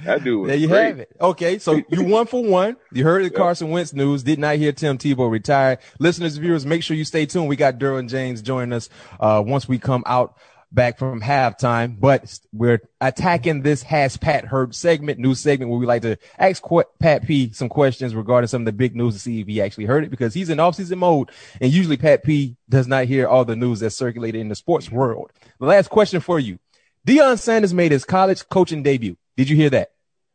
[0.05, 0.87] That dude There you great.
[0.87, 1.13] have it.
[1.21, 2.77] Okay, so you one for one.
[2.91, 4.23] You heard the Carson Wentz news.
[4.23, 5.79] Did not hear Tim Tebow retire.
[5.99, 7.49] Listeners, viewers, make sure you stay tuned.
[7.49, 10.39] We got Derwin James joining us uh, once we come out
[10.73, 11.99] back from halftime.
[11.99, 16.63] But we're attacking this Has Pat Heard segment, new segment where we like to ask
[16.63, 19.61] Qu- Pat P some questions regarding some of the big news to see if he
[19.61, 21.31] actually heard it because he's in off-season mode.
[21.61, 24.91] And usually Pat P does not hear all the news that's circulated in the sports
[24.91, 25.31] world.
[25.59, 26.59] The last question for you.
[27.07, 29.17] Deion Sanders made his college coaching debut.
[29.37, 29.93] Did you hear that?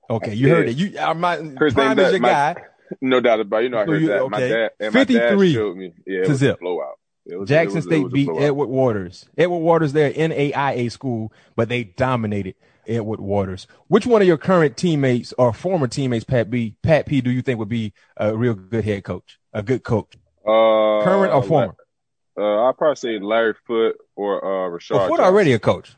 [0.10, 0.76] Okay, you heard it.
[0.78, 2.56] You, my Chris, prime is your my- guy.
[3.02, 3.63] No doubt about it.
[3.63, 4.30] You know, I heard you- that.
[4.30, 4.50] My okay.
[4.50, 5.93] dad and my dad 53 showed me.
[6.06, 7.00] Yeah, it to was a blowout.
[7.28, 8.30] Was, Jackson was, State beat.
[8.30, 9.26] Edward Waters.
[9.38, 12.56] Edward Waters, they're NAIA school, but they dominated
[12.88, 13.66] Edward Waters.
[13.88, 17.42] Which one of your current teammates or former teammates, Pat B, Pat P, do you
[17.42, 20.14] think would be a real good head coach, a good coach,
[20.46, 21.76] Uh, current or former?
[22.38, 24.96] Uh, I'd probably say Larry Foote or uh, Rashard.
[24.96, 25.26] Oh, Ford Johnson.
[25.26, 25.96] already a coach.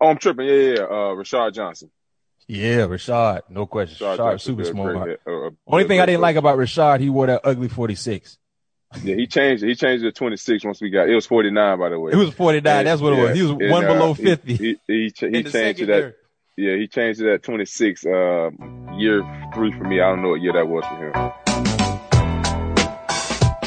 [0.00, 0.46] Oh, I'm tripping.
[0.48, 0.82] Yeah, yeah, yeah.
[0.82, 1.90] Uh, Rashad Johnson.
[2.48, 4.04] Yeah, Rashad, no question.
[4.06, 5.20] Rashard Rashad, super smart.
[5.26, 6.22] uh, Only thing I didn't coach.
[6.22, 8.36] like about Rashad, he wore that ugly 46.
[9.02, 9.68] Yeah, he changed it.
[9.68, 11.08] He changed it to 26 once we got.
[11.08, 12.12] It was 49, by the way.
[12.12, 12.84] It was 49.
[12.84, 13.36] That's what it was.
[13.36, 14.54] He was And, one uh, below 50.
[14.54, 16.16] He he, ch- he changed it at
[16.56, 16.76] yeah.
[16.76, 18.06] He changed it at 26.
[18.06, 18.50] Uh,
[18.94, 19.22] year
[19.54, 20.00] three for me.
[20.00, 21.12] I don't know what year that was for him.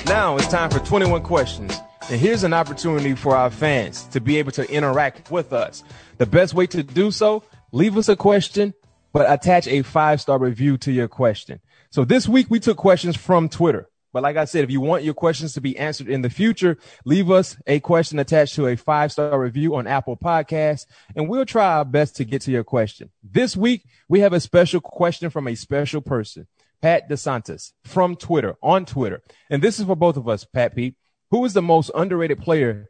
[0.06, 1.78] Now it's time for 21 questions.
[2.10, 5.84] And here's an opportunity for our fans to be able to interact with us.
[6.20, 8.76] The best way to do so, leave us a question,
[9.12, 11.60] but attach a five star review to your question.
[11.90, 13.90] So this week we took questions from Twitter.
[14.16, 16.78] But like I said, if you want your questions to be answered in the future,
[17.04, 20.86] leave us a question attached to a five star review on Apple Podcasts,
[21.18, 23.10] and we'll try our best to get to your question.
[23.22, 26.48] This week, we have a special question from a special person,
[26.82, 29.22] Pat DeSantis from Twitter, on Twitter.
[29.50, 30.96] And this is for both of us, Pat Pete.
[31.32, 32.88] Who is the most underrated player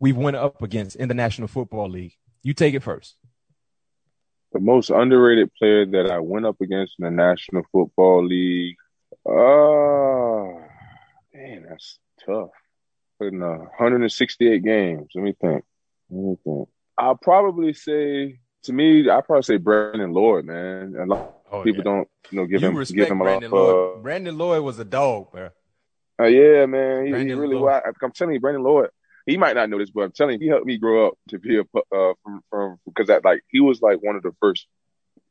[0.00, 2.16] we've went up against in the National Football League?
[2.42, 3.14] You take it first.
[4.52, 8.74] The most underrated player that I went up against in the National Football League.
[9.24, 10.63] Uh,
[11.34, 12.50] man, that's tough.
[13.20, 15.08] In uh, 168 games.
[15.14, 15.64] Let me think.
[16.10, 16.68] Let me think.
[16.96, 20.94] I'll probably say, to me, I'll probably say Brandon Lloyd, man.
[21.00, 23.50] A lot of people don't, you know, give you him, give him a lot Brandon
[23.50, 23.96] Lloyd.
[23.98, 25.50] uh, Brandon Lloyd was a dog, bro.
[26.20, 27.06] Uh, yeah, man.
[27.06, 27.82] He, he really was.
[28.02, 28.90] I'm telling you, Brandon Lloyd.
[29.26, 31.38] He might not know this, but I'm telling you, he helped me grow up to
[31.38, 34.66] be a uh from from because that like he was like one of the first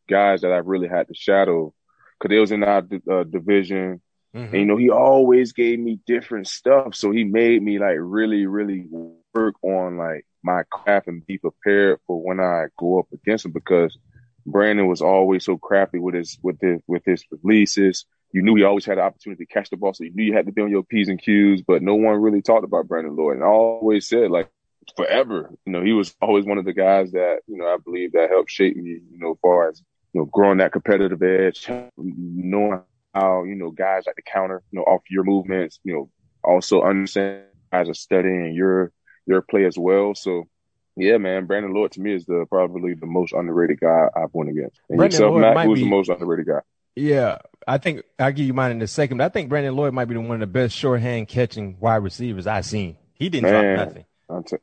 [0.10, 1.74] guys that I really had to shadow
[2.20, 4.02] because it was in our uh, division,
[4.36, 4.50] Mhm.
[4.52, 8.46] and you know he always gave me different stuff, so he made me like really
[8.48, 8.88] really
[9.34, 13.52] work on like my craft and be prepared for when I go up against him
[13.52, 13.98] because
[14.46, 18.64] Brandon was always so crafty with his with his with his releases you knew he
[18.64, 20.62] always had an opportunity to catch the ball, so you knew you had to be
[20.64, 23.36] on your P's and Q's, but no one really talked about Brandon Lloyd.
[23.36, 24.50] And I always said, like,
[24.98, 28.14] forever, you know, he was always one of the guys that, you know, I believe
[28.14, 32.82] that helped shape me, you know, far as, you know, growing that competitive edge, knowing
[33.14, 36.10] how, you know, guys like to counter, you know, off your movements, you know,
[36.44, 38.92] also understand guys are studying your,
[39.26, 40.16] your play as well.
[40.16, 40.48] So,
[40.96, 44.48] yeah, man, Brandon Lloyd to me is the probably the most underrated guy I've won
[44.48, 44.80] against.
[44.90, 46.60] And Brandon yourself, Lloyd Matt, might who's be- the most underrated guy?
[46.96, 49.18] Yeah, I think I'll give you mine in a second.
[49.18, 52.04] But I think Brandon Lloyd might be the one of the best shorthand catching wide
[52.04, 52.98] receivers I've seen.
[53.16, 53.76] He didn't Man.
[53.76, 54.06] drop nothing.
[54.30, 54.58] I'm t-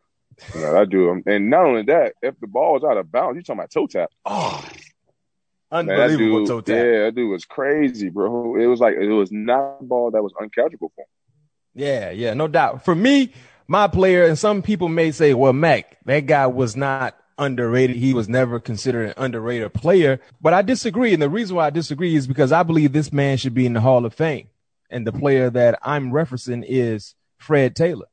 [0.56, 1.20] yeah, I do.
[1.26, 3.88] And not only that, if the ball is out of bounds, you're talking about toe
[3.88, 4.10] tap.
[4.24, 4.64] Oh,
[5.72, 6.68] Man, unbelievable dude.
[6.68, 8.56] Yeah, that dude was crazy, bro.
[8.56, 11.06] It was like it was not a ball that was uncatchable for him.
[11.74, 12.84] Yeah, yeah, no doubt.
[12.84, 13.32] For me,
[13.68, 17.96] my player, and some people may say, well, Mac, that guy was not underrated.
[17.96, 20.20] He was never considered an underrated player.
[20.40, 21.12] But I disagree.
[21.14, 23.72] And the reason why I disagree is because I believe this man should be in
[23.72, 24.48] the Hall of Fame.
[24.90, 28.06] And the player that I'm referencing is Fred Taylor.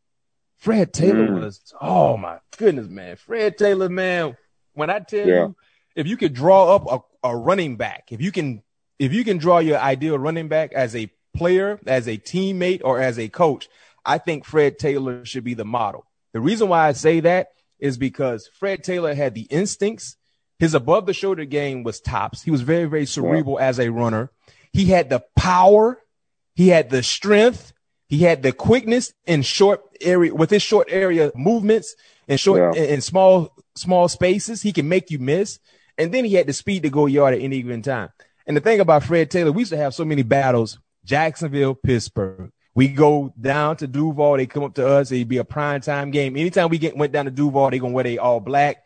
[0.58, 1.42] Fred Taylor Mm.
[1.42, 3.16] was, oh my goodness, man.
[3.16, 4.38] Fred Taylor, man,
[4.74, 5.36] when I tell Yeah.
[5.48, 5.56] you,
[5.98, 8.62] if you could draw up a, a running back, if you can,
[9.00, 13.02] if you can draw your ideal running back as a player, as a teammate, or
[13.02, 13.68] as a coach,
[14.06, 16.06] I think Fred Taylor should be the model.
[16.34, 20.16] The reason why I say that is because Fred Taylor had the instincts.
[20.60, 22.42] His above the shoulder game was tops.
[22.44, 24.32] He was very, very cerebral as a runner.
[24.72, 26.02] He had the power.
[26.56, 27.74] He had the strength.
[28.08, 31.96] He had the quickness in short area with his short area movements
[32.28, 32.84] and short Yeah.
[32.84, 34.62] in, in small, small spaces.
[34.62, 35.60] He can make you miss.
[35.98, 38.10] And then he had the speed to go yard at any given time.
[38.46, 40.80] And the thing about Fred Taylor, we used to have so many battles.
[41.04, 42.52] Jacksonville, Pittsburgh.
[42.76, 44.38] We go down to Duval.
[44.38, 45.12] They come up to us.
[45.12, 46.38] It'd be a prime time game.
[46.38, 48.84] Anytime we get went down to Duval, they gonna wear they all black.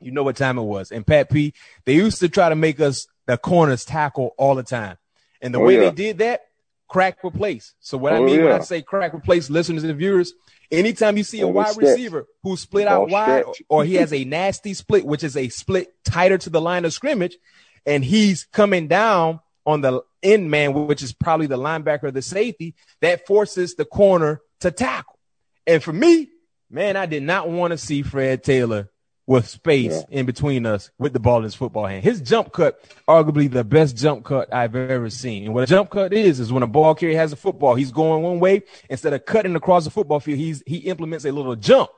[0.00, 0.90] You know what time it was.
[0.92, 1.52] And Pat P,
[1.84, 4.96] they used to try to make us the corners tackle all the time.
[5.42, 5.90] And the Oh, way yeah.
[5.90, 6.42] they did that,
[6.88, 7.74] crack replace.
[7.80, 10.32] So what I Oh, mean when I say crack replace, listeners and viewers,
[10.70, 11.90] anytime you see a wide stretch.
[11.90, 13.62] receiver who split out wide stretch.
[13.68, 16.92] or he has a nasty split, which is a split tighter to the line of
[16.92, 17.36] scrimmage,
[17.86, 22.22] and he's coming down on the end man, which is probably the linebacker or the
[22.22, 25.18] safety, that forces the corner to tackle.
[25.66, 26.28] And for me,
[26.70, 28.90] man, I did not want to see Fred Taylor
[29.28, 32.02] with space in between us with the ball in his football hand.
[32.02, 35.44] His jump cut, arguably the best jump cut I've ever seen.
[35.44, 37.92] And what a jump cut is, is when a ball carrier has a football, he's
[37.92, 40.38] going one way instead of cutting across the football field.
[40.38, 41.90] He's he implements a little jump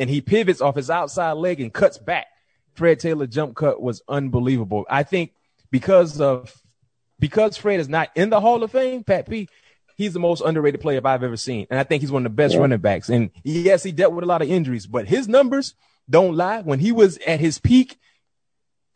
[0.00, 2.26] and he pivots off his outside leg and cuts back.
[2.74, 4.84] Fred Taylor jump cut was unbelievable.
[4.90, 5.34] I think
[5.70, 6.52] because of
[7.20, 9.48] because Fred is not in the Hall of Fame, Pat P,
[9.96, 11.68] he's the most underrated player I've ever seen.
[11.70, 12.60] And I think he's one of the best Yeah.
[12.60, 13.08] running backs.
[13.08, 15.76] And yes, he dealt with a lot of injuries, but his numbers
[16.08, 16.60] don't lie.
[16.60, 17.98] When he was at his peak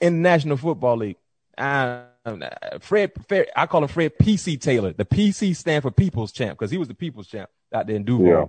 [0.00, 1.16] in the National Football League,
[1.58, 2.02] uh,
[2.80, 4.92] Fred, Fred, I call him Fred PC Taylor.
[4.92, 8.04] The PC stand for People's Champ because he was the People's Champ out there in
[8.04, 8.26] Duval.
[8.26, 8.44] Yeah.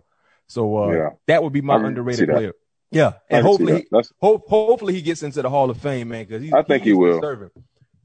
[0.48, 1.10] So uh, Yeah.
[1.28, 2.54] that would be my I underrated player.
[2.90, 4.08] Yeah, and hopefully, that.
[4.22, 6.26] he, hopefully he gets into the Hall of Fame, man.
[6.26, 7.20] Because I think he will.
[7.20, 7.50] Deserving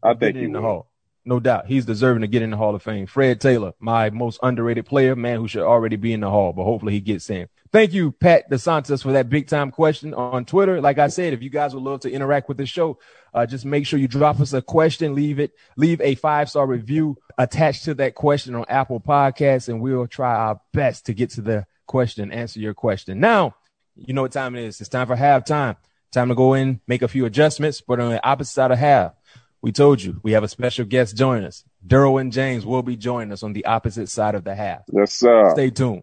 [0.02, 0.60] I think he in the.
[0.60, 0.88] Hall.
[1.24, 3.06] No doubt, he's deserving to get in the Hall of Fame.
[3.06, 6.64] Fred Taylor, my most underrated player, man, who should already be in the Hall, but
[6.64, 7.48] hopefully he gets in.
[7.72, 10.82] Thank you, Pat DeSantis, for that big time question on Twitter.
[10.82, 12.98] Like I said, if you guys would love to interact with the show,
[13.32, 16.66] uh, just make sure you drop us a question, leave it, leave a five star
[16.66, 21.30] review attached to that question on Apple Podcasts, and we'll try our best to get
[21.30, 23.20] to the question, answer your question.
[23.20, 23.54] Now,
[23.96, 24.78] you know what time it is.
[24.82, 25.76] It's time for halftime.
[26.12, 29.14] Time to go in, make a few adjustments, but on the opposite side of half,
[29.62, 31.64] we told you we have a special guest joining us.
[31.86, 34.82] Derwin James will be joining us on the opposite side of the half.
[34.92, 35.52] Yes, sir.
[35.54, 36.02] Stay tuned.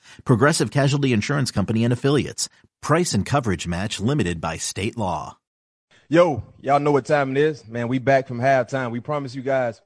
[0.25, 2.49] Progressive Casualty Insurance Company and Affiliates.
[2.81, 5.37] Price and coverage match limited by state law.
[6.09, 7.65] Yo, y'all know what time it is.
[7.67, 8.91] Man, we back from halftime.
[8.91, 9.81] We promise you guys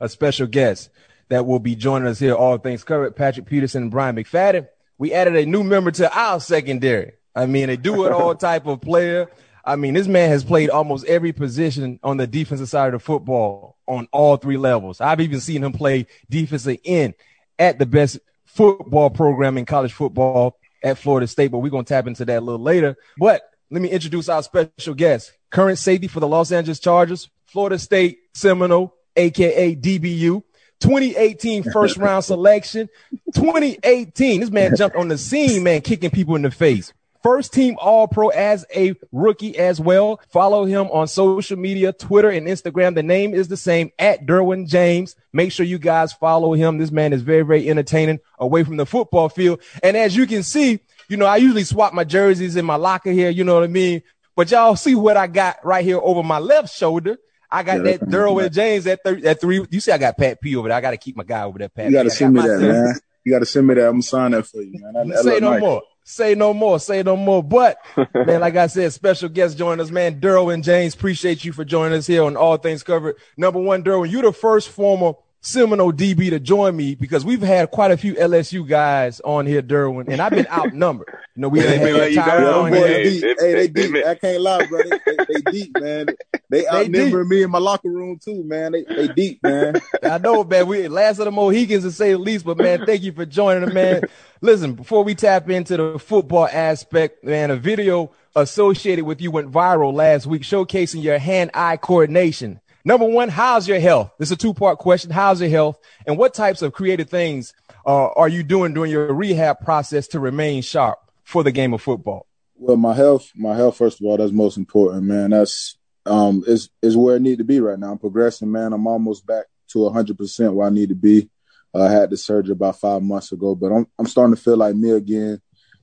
[0.00, 0.90] a special guest
[1.28, 4.66] that will be joining us here, all things covered, Patrick Peterson and Bryant McFadden.
[4.96, 7.12] We added a new member to our secondary.
[7.34, 9.30] I mean, a do it all type of player.
[9.64, 13.04] I mean, this man has played almost every position on the defensive side of the
[13.04, 15.00] football on all three levels.
[15.00, 17.14] I've even seen him play defensive end
[17.58, 18.18] at the best
[18.58, 22.38] football program in college football at Florida State, but we're going to tap into that
[22.38, 22.96] a little later.
[23.16, 27.78] But let me introduce our special guest, current safety for the Los Angeles Chargers, Florida
[27.78, 30.42] State Seminole, aka DBU.
[30.80, 32.88] 2018 first round selection.
[33.34, 34.40] 2018.
[34.40, 36.92] This man jumped on the scene, man, kicking people in the face.
[37.22, 40.20] First team all pro as a rookie as well.
[40.30, 42.94] Follow him on social media, Twitter and Instagram.
[42.94, 45.16] The name is the same at Derwin James.
[45.32, 46.78] Make sure you guys follow him.
[46.78, 49.60] This man is very, very entertaining away from the football field.
[49.82, 53.10] And as you can see, you know, I usually swap my jerseys in my locker
[53.10, 53.30] here.
[53.30, 54.02] You know what I mean?
[54.36, 57.18] But y'all see what I got right here over my left shoulder.
[57.50, 59.66] I got Yeah, that Derwin James at, th- at three.
[59.70, 60.76] You see, I got Pat P over there.
[60.76, 61.86] I got to keep my guy over there, Pat.
[61.86, 62.10] You got to.
[62.10, 62.94] I send me that, man.
[63.24, 63.86] You got to send me that.
[63.86, 65.08] I'm gonna sign that for you, man.
[65.08, 65.82] That Say no nice.
[66.10, 66.80] Say no more.
[66.80, 67.42] Say no more.
[67.42, 67.76] But
[68.14, 70.18] man, like I said, special guest join us, man.
[70.18, 73.16] Derwin James, appreciate you for joining us here on All Things Covered.
[73.36, 77.70] Number one, Derwin, you're the first former Seminole DB to join me because we've had
[77.70, 81.06] quite a few LSU guys on here, Derwin, and I've been outnumbered.
[81.36, 82.82] You know, we done They had you Tyron down, here.
[82.88, 83.20] they Hey, deep.
[83.22, 84.06] they- Hey, they- they they- deep.
[84.06, 84.80] I can't lie, bro.
[84.82, 86.06] They, they, they deep, man.
[86.50, 88.72] They outnumber me in my locker room too, man.
[88.72, 89.80] They they deep, man.
[90.02, 90.66] I know, man.
[90.66, 93.72] We last of the Mohegans to say the least, but man, thank you for joining
[93.72, 94.02] man.
[94.40, 99.52] Listen, before we tap into the football aspect, man, a video associated with you went
[99.52, 102.60] viral last week showcasing your hand-eye coordination.
[102.84, 104.12] Number one, how's your health?
[104.18, 105.10] This is a two-part question.
[105.10, 105.78] How's your health?
[106.06, 107.52] And what types of creative things
[107.84, 111.82] uh, are you doing during your rehab process to remain sharp for the game of
[111.82, 112.26] football?
[112.56, 113.76] Well, my health, my health.
[113.76, 115.30] First of all, that's most important, man.
[115.30, 115.76] That's
[116.06, 117.92] um, is is where I need to be right now.
[117.92, 118.72] I'm progressing, man.
[118.72, 121.30] I'm almost back to 100 percent where I need to be.
[121.74, 124.56] Uh, I had the surgery about five months ago, but I'm I'm starting to feel
[124.56, 125.40] like me again.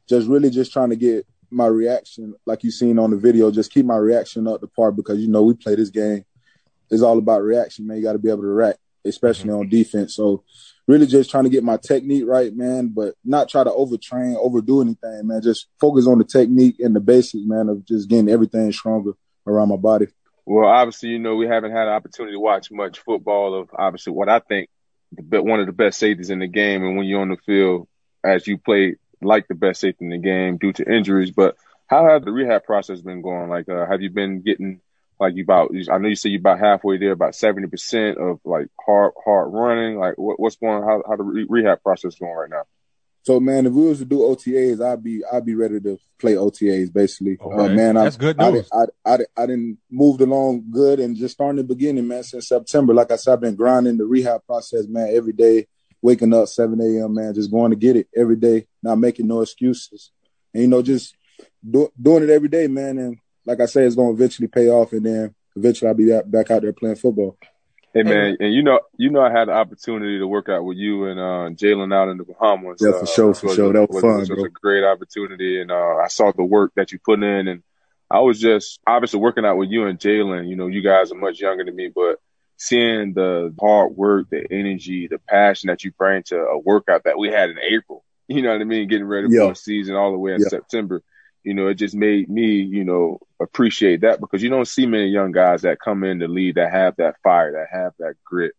[0.07, 3.71] Just really just trying to get my reaction, like you seen on the video, just
[3.71, 6.25] keep my reaction up to par because you know we play this game.
[6.89, 7.97] It's all about reaction, man.
[7.97, 10.15] You got to be able to react, especially on defense.
[10.15, 10.43] So
[10.87, 14.81] really just trying to get my technique right, man, but not try to overtrain, overdo
[14.81, 15.41] anything, man.
[15.41, 19.13] Just focus on the technique and the basics, man, of just getting everything stronger
[19.47, 20.07] around my body.
[20.45, 24.13] Well, obviously, you know, we haven't had an opportunity to watch much football of obviously
[24.13, 24.69] what I think
[25.11, 26.83] the one of the best safeties in the game.
[26.83, 27.87] And when you're on the field,
[28.23, 31.55] as you play like the best safety in the game due to injuries, but
[31.87, 33.49] how has the rehab process been going?
[33.49, 34.81] Like, uh, have you been getting
[35.19, 35.71] like you about?
[35.91, 39.53] I know you said you about halfway there, about seventy percent of like hard hard
[39.53, 39.97] running.
[39.97, 40.83] Like, what, what's going?
[40.83, 42.63] How how the re- rehab process going right now?
[43.23, 46.33] So, man, if we was to do OTAs, I'd be I'd be ready to play
[46.33, 46.93] OTAs.
[46.93, 47.75] Basically, uh, Okay.
[47.75, 48.69] man, That's I, good I, news.
[48.71, 52.23] I, I, I didn't moved along good and just starting the beginning, man.
[52.23, 55.09] Since September, like I said, I've been grinding the rehab process, man.
[55.11, 55.65] Every day,
[56.03, 59.41] waking up seven a.m., man, just going to get it every day, not making no
[59.41, 60.11] excuses,
[60.53, 61.15] and you know, just
[61.67, 62.99] do, doing it every day, man.
[62.99, 66.09] And like I say, it's going to eventually pay off, and then eventually I'll be
[66.09, 67.37] back- back out there playing football.
[67.93, 70.75] Hey man, and you know, you know, I had the opportunity to work out with
[70.77, 72.81] you and uh, Jalen out in the Bahamas.
[72.81, 73.71] Yeah, for uh, sure, which for was sure.
[73.73, 74.43] That was fun, which bro.
[74.43, 77.63] a great opportunity, and uh, I saw the work that you put in, and
[78.11, 80.49] I was just obviously working out with you and Jalen.
[80.49, 82.19] You know, you guys are much younger than me, but
[82.57, 87.17] seeing the hard work, the energy, the passion that you bring to a workout that
[87.17, 88.03] we had in April.
[88.27, 88.87] You know what I mean?
[88.87, 89.45] Getting ready Yeah.
[89.45, 90.47] for a season all the way in Yeah.
[90.47, 91.03] September.
[91.45, 95.07] You know, it just made me, you know, appreciate that because you don't see many
[95.07, 98.53] young guys that come in to lead that have that fire, that have that grit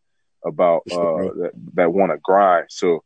[0.44, 2.66] about uh that, that want to grind.
[2.70, 3.02] So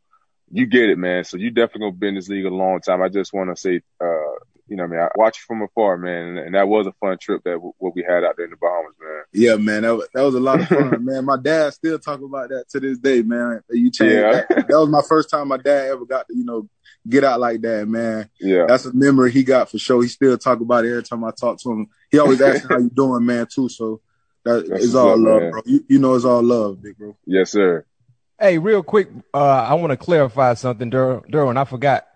[0.50, 1.24] you get it, man.
[1.24, 3.02] So you definitely gonna be in this league a long time.
[3.02, 4.34] I just want to say, uh,
[4.70, 6.92] you know, I mean, I watch you from afar, man, and, and that was a
[7.00, 9.22] fun trip that w- what we had out there in the Bahamas, man.
[9.32, 11.24] Yeah, man, that was, that was a lot of fun, man.
[11.24, 13.62] My dad still talk about that to this day, man.
[13.68, 14.14] You changed.
[14.14, 14.32] Yeah.
[14.48, 16.68] That, that was my first time my dad ever got to, you know,
[17.08, 18.28] get out like that, man.
[18.40, 20.02] Yeah, That's a memory he got for sure.
[20.02, 21.88] He still talk about it every time I talk to him.
[22.10, 23.68] He always asks how you doing, man, too.
[23.68, 24.00] So
[24.44, 25.50] that That's it's all up, love, man.
[25.50, 25.60] bro.
[25.64, 27.16] You, you know, it's all love, big bro.
[27.26, 27.84] yes, sir.
[28.38, 31.56] Hey, real quick, uh, I want to clarify something, Dur- Derwin.
[31.58, 32.06] I forgot.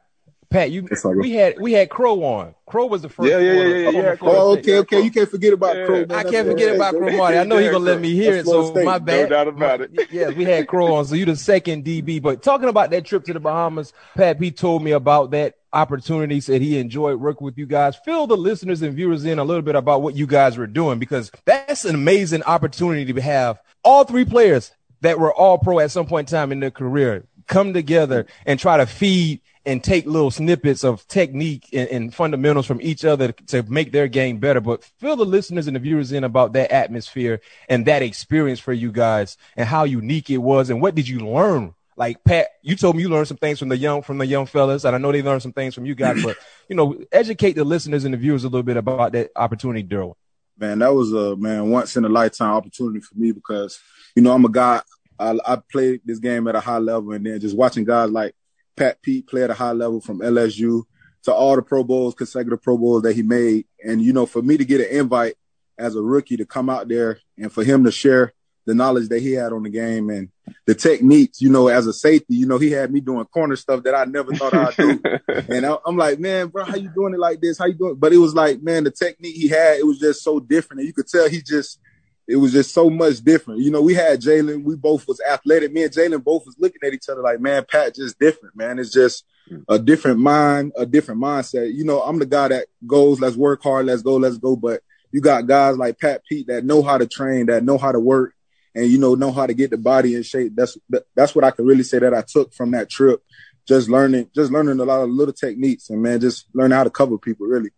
[0.54, 1.16] Pat, you right.
[1.16, 2.54] we had we had Crow on.
[2.66, 3.28] Crow was the first.
[3.28, 4.16] Yeah, yeah, yeah, yeah, yeah.
[4.20, 5.00] Oh, okay, okay.
[5.00, 5.86] You can't forget about Yeah.
[5.86, 6.12] Crow, man.
[6.12, 6.94] I can't forget about.
[6.94, 7.38] Crow Marty.
[7.38, 8.84] I know he's gonna let me hear That's it, so State.
[8.84, 9.30] my bad.
[9.30, 9.90] No doubt about it.
[10.12, 11.06] Yes, we had Crow on.
[11.06, 12.22] So you the second DB.
[12.22, 16.40] But talking about that trip to the Bahamas, Pat P told me about that opportunity.
[16.40, 17.96] Said he enjoyed working with you guys.
[18.04, 21.00] Fill the listeners and viewers in a little bit about what you guys were doing
[21.00, 25.90] because that's an amazing opportunity to have all three players that were all pro at
[25.90, 30.06] some point in time in their career come together and try to feed and take
[30.06, 34.60] little snippets of technique and, and fundamentals from each other to make their game better.
[34.60, 38.72] But fill the listeners and the viewers in about that atmosphere and that experience for
[38.72, 41.74] you guys and how unique it was and what did you learn?
[41.96, 44.46] Like Pat, you told me you learned some things from the young from the young
[44.46, 46.22] fellas, and I know they learned some things from you guys.
[46.22, 46.36] But
[46.68, 50.14] you know, educate the listeners and the viewers a little bit about that opportunity, Daryl.
[50.58, 53.78] man, that was a man once in a lifetime opportunity for me because
[54.16, 54.82] you know I'm a guy.
[55.16, 58.34] I, I played this game at a high level, and then just watching guys like
[58.76, 60.82] Pat P play at a high level from LSU
[61.24, 64.42] to all the Pro Bowls, consecutive Pro Bowls that he made, and you know for
[64.42, 65.34] me to get an invite
[65.78, 68.32] as a rookie to come out there and for him to share
[68.66, 70.30] the knowledge that he had on the game and
[70.66, 73.82] the techniques, you know, as a safety, you know, he had me doing corner stuff
[73.82, 75.00] that I never thought I'd do.
[75.48, 77.58] And I, I'm like, man, bro, how you doing it like this?
[77.58, 77.96] How you doing?
[77.96, 80.80] But it was like, man, the technique he had, it was just so different.
[80.80, 81.80] And you could tell he just,
[82.26, 83.60] it was just so much different.
[83.60, 85.72] You know, we had Jalen, we both was athletic.
[85.72, 88.78] Me and Jalen both was looking at each other like, man, Pat just different, man.
[88.78, 89.62] It's just mm.
[89.68, 91.74] a different mind, a different mindset.
[91.74, 94.56] You know, I'm the guy that goes, let's work hard, let's go, let's go.
[94.56, 97.92] But you got guys like Pat P that know how to train, that know how
[97.92, 98.34] to work,
[98.74, 100.52] and you know know how to get the body in shape.
[100.56, 100.78] That's
[101.14, 103.22] that's what I can really say that I took from that trip.
[103.66, 106.90] just learning, just learning a lot of little techniques, and man, just learning how to
[106.90, 107.46] cover people.
[107.46, 107.70] Really.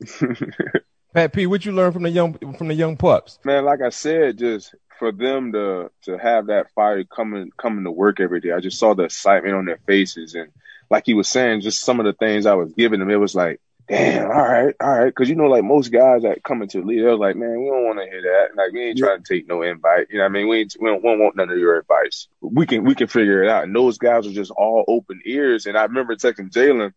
[1.14, 3.38] Pat P, what you learn from the young from the young pups?
[3.44, 7.90] Man, like I said, just for them to to have that fire coming coming to
[7.90, 8.52] work every day.
[8.52, 10.50] I just saw the excitement on their faces, and
[10.90, 13.34] like he was saying, just some of the things I was giving them, it was
[13.34, 16.80] like, damn, all right, all right, because you know, like most guys that come into
[16.80, 18.56] the league, they're like, man, we don't want to hear that.
[18.56, 19.06] Like we ain't yeah.
[19.06, 20.06] trying to take no invite.
[20.10, 21.78] You know, what I mean, we ain't, we don't, we don't want none of your
[21.78, 22.28] advice.
[22.40, 23.64] We can we can figure it out.
[23.64, 25.66] And those guys are just all open ears.
[25.66, 26.92] And I remember texting Jalen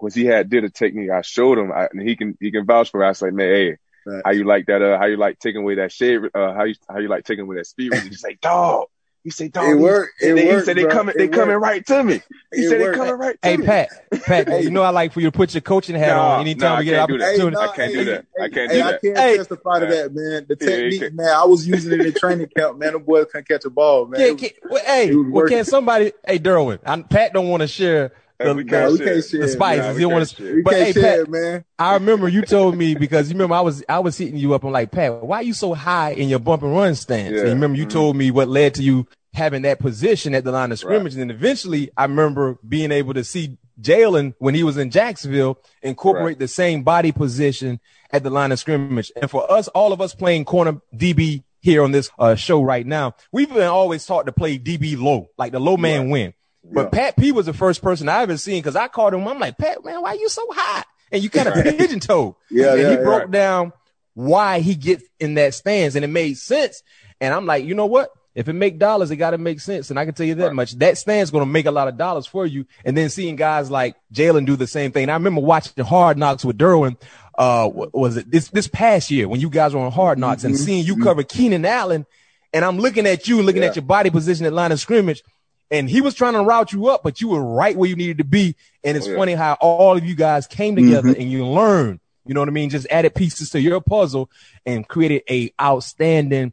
[0.00, 1.10] was he had did a technique.
[1.10, 3.02] I showed him, I, and he can he can vouch for.
[3.02, 3.06] it.
[3.06, 3.76] I was like, man, hey
[4.06, 4.22] Right.
[4.24, 4.82] How you like that?
[4.82, 6.20] Uh, how you like taking away that shade?
[6.34, 7.94] Uh, how you how you like taking away that speed?
[7.94, 8.86] He's like, dog.
[9.22, 9.70] He said, dog.
[9.70, 10.20] It worked.
[10.20, 12.20] It he, worked, he said they coming, they coming right to me.
[12.52, 12.92] He it said worked.
[12.92, 13.64] they coming right to hey, me.
[13.64, 16.42] Hey Pat, Pat, you know I like for you to put your coaching hat on
[16.42, 17.56] anytime nah, we get an opportunity.
[17.56, 18.26] I can't do that.
[18.38, 18.94] I can't do that.
[18.94, 20.44] I can't testify to that, man.
[20.46, 21.28] The technique, man.
[21.28, 22.92] I was using it in training camp, man.
[22.92, 24.20] The boys can't catch a ball, man.
[24.20, 26.12] Can, can, well, hey, well, can somebody?
[26.26, 29.40] Hey, Derwin, I'm, Pat don't want to share the, we can't, the, share.
[29.40, 29.84] the spices.
[29.84, 31.64] Nah, you want to, but hey, share, Pat, man.
[31.78, 34.64] I remember you told me because you remember I was I was hitting you up.
[34.64, 37.32] I'm like, Pat, why are you so high in your bump and run stance?
[37.32, 37.40] Yeah.
[37.40, 37.92] And you remember you mm-hmm.
[37.92, 41.14] told me what led to you having that position at the line of scrimmage.
[41.14, 41.20] Right.
[41.20, 45.58] And then eventually, I remember being able to see Jalen when he was in Jacksonville
[45.82, 46.38] incorporate right.
[46.38, 47.80] the same body position
[48.12, 49.12] at the line of scrimmage.
[49.20, 52.86] And for us, all of us playing corner DB here on this uh, show right
[52.86, 56.10] now, we've been always taught to play DB low, like the low man right.
[56.10, 56.34] win.
[56.72, 56.90] But yeah.
[56.90, 59.26] Pat P was the first person I ever seen because I called him.
[59.26, 60.86] I'm like, Pat, man, why you so hot?
[61.12, 62.34] And you kind of pigeon toed.
[62.50, 63.72] Yeah, and yeah, he broke down
[64.14, 66.82] why he gets in that stance, and it made sense.
[67.20, 68.10] And I'm like, you know what?
[68.34, 69.90] If it make dollars, it got to make sense.
[69.90, 70.54] And I can tell you that right.
[70.54, 70.72] much.
[70.78, 72.66] That stance going to make a lot of dollars for you.
[72.84, 75.04] And then seeing guys like Jalen do the same thing.
[75.04, 77.00] And I remember watching Hard Knocks with Derwin.
[77.36, 80.50] Uh, was it this this past year when you guys were on Hard Knocks mm-hmm.
[80.50, 81.02] and seeing you mm-hmm.
[81.02, 82.06] cover Keenan Allen,
[82.52, 83.68] and I'm looking at you, looking yeah.
[83.68, 85.22] at your body position at line of scrimmage,
[85.70, 88.18] and he was trying to route you up, but you were right where you needed
[88.18, 88.56] to be.
[88.82, 89.16] And it's oh, yeah.
[89.16, 91.20] funny how all of you guys came together mm-hmm.
[91.20, 92.70] and you learned, you know what I mean?
[92.70, 94.30] Just added pieces to your puzzle
[94.66, 96.52] and created a outstanding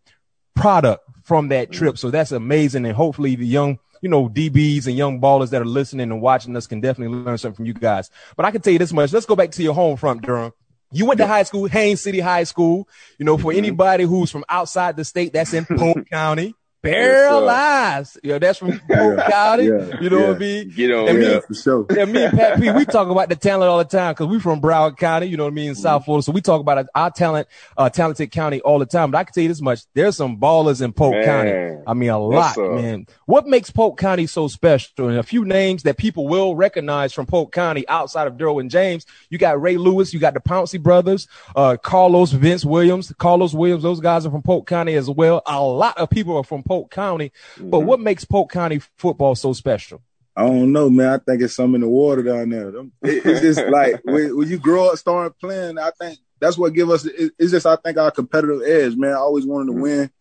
[0.55, 1.77] product from that mm-hmm.
[1.77, 1.97] trip.
[1.97, 2.85] So that's amazing.
[2.85, 6.55] And hopefully the young, you know, DBs and young ballers that are listening and watching
[6.55, 8.09] us can definitely learn something from you guys.
[8.35, 9.13] But I can tell you this much.
[9.13, 10.53] Let's go back to your home front, Durham.
[10.93, 12.87] You went to high school, Haines City High School.
[13.17, 13.59] You know, for mm-hmm.
[13.59, 18.19] anybody who's from outside the state, that's in Polk County paralyzed.
[18.23, 19.65] Yo, that's from Polk yeah, County.
[19.65, 20.27] Yeah, you know yeah.
[20.27, 20.69] what I mean?
[20.69, 21.85] Get on, and me, for sure.
[21.95, 24.39] Yeah, me and Pat P, we talk about the talent all the time because we
[24.39, 25.27] from Broward County.
[25.27, 25.69] You know what I mean?
[25.69, 25.81] In mm-hmm.
[25.81, 29.11] South Florida, so we talk about our talent, uh, talented county all the time.
[29.11, 31.25] But I can tell you this much: there's some ballers in Polk man.
[31.25, 31.83] County.
[31.87, 33.07] I mean, a lot, man.
[33.25, 35.09] What makes Polk County so special?
[35.09, 39.05] And a few names that people will recognize from Polk County outside of Derwin James.
[39.29, 43.83] You got Ray Lewis, you got the Pouncey brothers, uh, Carlos Vince Williams, Carlos Williams.
[43.83, 45.41] Those guys are from Polk County as well.
[45.45, 47.31] A lot of people are from Polk County.
[47.55, 47.69] Mm-hmm.
[47.69, 50.01] But what makes Polk County football so special?
[50.35, 51.09] I don't know, man.
[51.09, 52.71] I think it's something in the water down there.
[53.01, 55.77] It's just like when, when, you grow up, start playing.
[55.77, 57.05] I think that's what give us.
[57.05, 59.11] It's just I think our competitive edge, man.
[59.11, 59.81] I always wanted to mm-hmm.
[59.81, 60.11] win.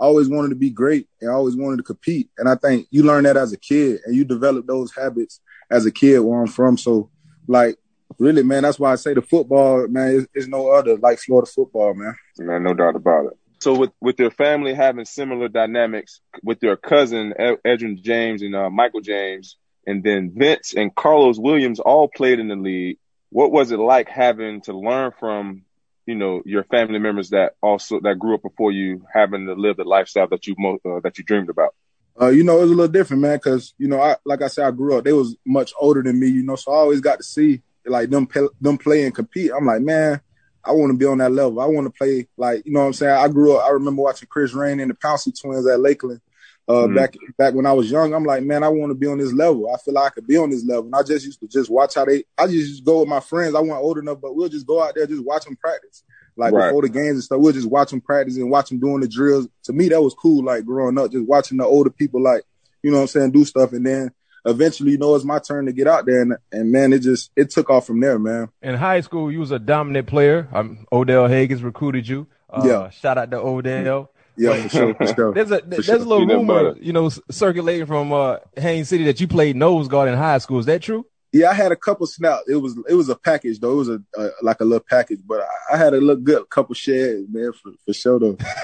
[0.00, 2.30] I always wanted to be great, and I always wanted to compete.
[2.38, 5.40] And I think you learn that as a kid, and you develop those habits
[5.70, 6.78] as a kid where I'm from.
[6.78, 7.10] So,
[7.46, 7.76] like,
[8.18, 11.50] really, man, that's why I say the football, man, is, is no other like Florida
[11.50, 12.14] football, man.
[12.38, 13.38] Man, no doubt about it.
[13.60, 18.70] So with with your family having similar dynamics with your cousin Edgerrin James and uh,
[18.70, 19.56] Michael James,
[19.86, 22.98] and then Vince and Carlos Williams all played in the league.
[23.28, 25.62] What was it like having to learn from
[26.06, 29.76] you know your family members that also that grew up before you, having to live
[29.76, 31.74] the lifestyle that you uh, that you dreamed about?
[32.20, 34.48] Uh, you know, it was a little different, man, because you know, I like I
[34.48, 35.04] said, I grew up.
[35.04, 38.08] They was much older than me, you know, so I always got to see like
[38.08, 38.26] them
[38.60, 39.50] them play and compete.
[39.54, 40.20] I'm like, man,
[40.64, 41.60] I want to be on that level.
[41.60, 43.16] I want to play like you know what I'm saying.
[43.16, 43.64] I grew up.
[43.64, 46.20] I remember watching Chris Rainey and the Pouncey twins at Lakeland.
[46.68, 46.94] Uh, mm-hmm.
[46.94, 49.32] back back when I was young, I'm like, man, I want to be on this
[49.32, 49.72] level.
[49.74, 50.84] I feel like I could be on this level.
[50.84, 52.24] And I just used to just watch how they.
[52.38, 53.54] I just used to go with my friends.
[53.54, 56.04] I wasn't old enough, but we'll just go out there just watch them practice.
[56.36, 56.68] Like right.
[56.68, 59.08] before the games and stuff, we'll just watch them practice and watch them doing the
[59.08, 59.48] drills.
[59.64, 60.44] To me, that was cool.
[60.44, 62.44] Like growing up, just watching the older people, like
[62.82, 64.12] you know what I'm saying, do stuff, and then
[64.44, 67.30] eventually, you know, it's my turn to get out there, and, and man, it just
[67.36, 68.48] it took off from there, man.
[68.62, 70.48] In high school, you was a dominant player.
[70.52, 72.26] Um, Odell Haggins recruited you.
[72.48, 72.90] Uh, yeah.
[72.90, 74.10] Shout out to Odell.
[74.36, 75.34] Yeah, for sure, for sure.
[75.34, 75.96] There's a there's sure.
[75.96, 80.08] a little rumor, you know, circulating from uh, Haines City that you played nose guard
[80.08, 80.58] in high school.
[80.58, 81.04] Is that true?
[81.32, 82.42] Yeah, I had a couple snaps.
[82.48, 83.72] It was it was a package though.
[83.72, 86.50] It was a, a like a little package, but I, I had a little good
[86.50, 88.36] couple shares, man, for, for sure though.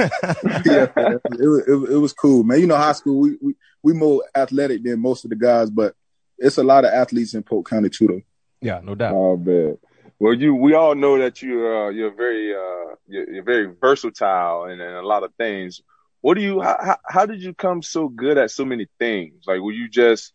[0.64, 2.58] yeah, it, it, it, was cool, man.
[2.58, 3.54] You know, high school we, we
[3.84, 5.94] we more athletic than most of the guys, but
[6.38, 8.22] it's a lot of athletes in Polk County too, though.
[8.60, 9.14] Yeah, no doubt.
[9.14, 9.78] Oh man.
[10.18, 14.64] Well, you we all know that you uh, you're very uh, you're, you're very versatile
[14.64, 15.82] and, and a lot of things.
[16.20, 19.44] What do you how, how did you come so good at so many things?
[19.46, 20.32] Like were you just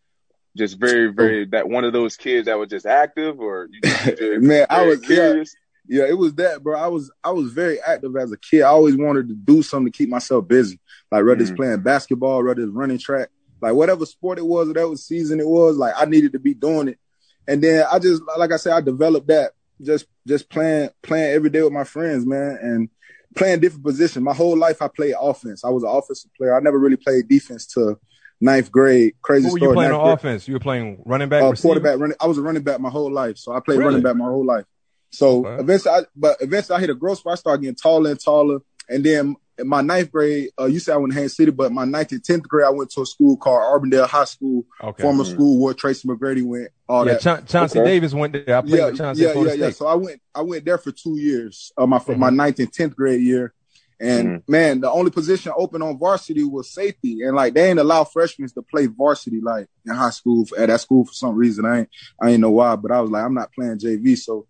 [0.57, 4.41] just very, very that one of those kids that was just active, or you just,
[4.41, 5.53] man, I was curious.
[5.87, 6.79] Yeah, yeah, it was that, bro.
[6.79, 8.61] I was I was very active as a kid.
[8.61, 10.79] I always wanted to do something to keep myself busy,
[11.11, 11.41] like whether mm-hmm.
[11.41, 13.29] it's playing basketball, whether it's running track,
[13.61, 15.77] like whatever sport it was, whatever season it was.
[15.77, 16.99] Like I needed to be doing it,
[17.47, 21.49] and then I just like I said, I developed that just just playing playing every
[21.49, 22.89] day with my friends, man, and
[23.35, 24.23] playing different positions.
[24.23, 25.63] My whole life I played offense.
[25.63, 26.55] I was an offensive player.
[26.55, 27.99] I never really played defense till
[28.41, 29.13] ninth grade.
[29.21, 29.69] Crazy Who were story.
[29.69, 30.13] you playing on grade.
[30.15, 30.47] offense?
[30.47, 32.17] You were playing running back, uh, quarterback, running.
[32.19, 33.87] I was a running back my whole life, so I played Really?
[33.89, 34.65] running back my whole life.
[35.11, 35.61] So Okay.
[35.61, 37.33] eventually, I, but eventually I hit a growth spot.
[37.33, 40.93] I started getting taller and taller, and then in my ninth grade, uh, you said
[40.93, 43.05] I went to Haines City, but my ninth and tenth grade, I went to a
[43.05, 45.03] school called Auburndale High School, Okay.
[45.03, 46.69] former school where Tracy McGrady went.
[46.89, 47.21] All yeah, that.
[47.21, 47.89] Cha- Chauncey Okay.
[47.89, 48.57] Davis went there.
[48.57, 49.71] I played yeah, with Chauncey yeah, at Florida yeah, yeah.
[49.71, 52.35] So I went, I went there for two years, uh, my for my Mhm.
[52.37, 53.53] ninth and tenth grade year.
[54.01, 54.51] And Mm-hmm.
[54.51, 58.49] man, the only position open on varsity was safety, and like they ain't allow freshmen
[58.49, 61.65] to play varsity like in high school at that school for some reason.
[61.65, 61.89] I ain't,
[62.21, 64.47] I ain't know why, but I was like, I'm not playing JV, so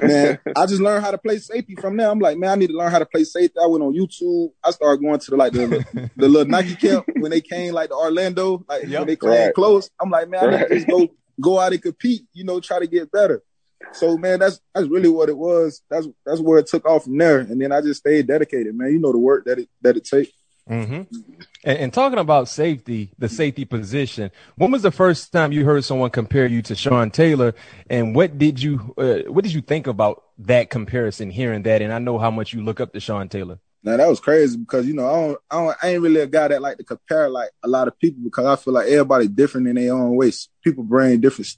[0.00, 2.08] man, I just learned how to play safety from there.
[2.08, 3.58] I'm like, man, I need to learn how to play safety.
[3.60, 4.52] I went on YouTube.
[4.62, 5.84] I started going to the like the,
[6.16, 8.98] the little Nike camp when they came like to Orlando, like Yep.
[8.98, 9.54] when they came Right.
[9.54, 9.90] close.
[10.00, 11.08] I'm like, man, I need to just go
[11.40, 13.42] go out and compete, you know, try to get better.
[13.92, 15.82] So man, that's that's really what it was.
[15.90, 17.40] That's that's where it took off from there.
[17.40, 18.92] And then I just stayed dedicated, man.
[18.92, 20.32] You know the work that it that it takes.
[20.68, 21.02] hmm
[21.64, 25.84] And, and talking about safety, the safety position, when was the first time you heard
[25.84, 27.54] someone compare you to Sean Taylor?
[27.88, 31.30] And what did you uh, what did you think about that comparison?
[31.30, 33.58] Hearing that, and I know how much you look up to Sean Taylor.
[33.82, 36.26] Now that was crazy because you know I don't, I don't I ain't really a
[36.26, 39.28] guy that like to compare like a lot of people because I feel like everybody
[39.28, 40.48] different in their own ways.
[40.64, 41.54] People bring different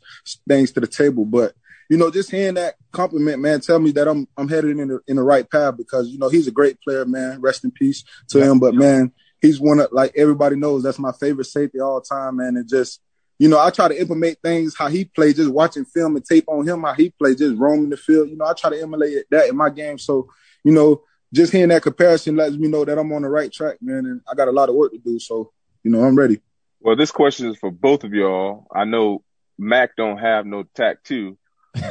[0.47, 1.55] things to the table, but
[1.89, 5.01] you know just hearing that compliment, man, tell me that I'm I'm headed in the
[5.07, 7.41] in the right path because you know he's a great player, man.
[7.41, 11.13] Rest in peace to him, but man, he's one of like everybody knows that's my
[11.13, 12.57] favorite safety all time, man.
[12.57, 13.01] And just
[13.39, 16.45] you know I try to implement things how he played, just watching film and tape
[16.49, 18.29] on him how he played, just roaming the field.
[18.29, 20.29] You know I try to emulate that in my game, so
[20.65, 23.79] you know just hearing that comparison lets me know that I'm on the right track,
[23.81, 25.19] man, and I got a lot of work to do.
[25.19, 26.41] So, you know, I'm ready.
[26.81, 28.67] Well, this question is for both of y'all.
[28.75, 29.23] I know
[29.59, 31.37] Mac don't have no tattoo.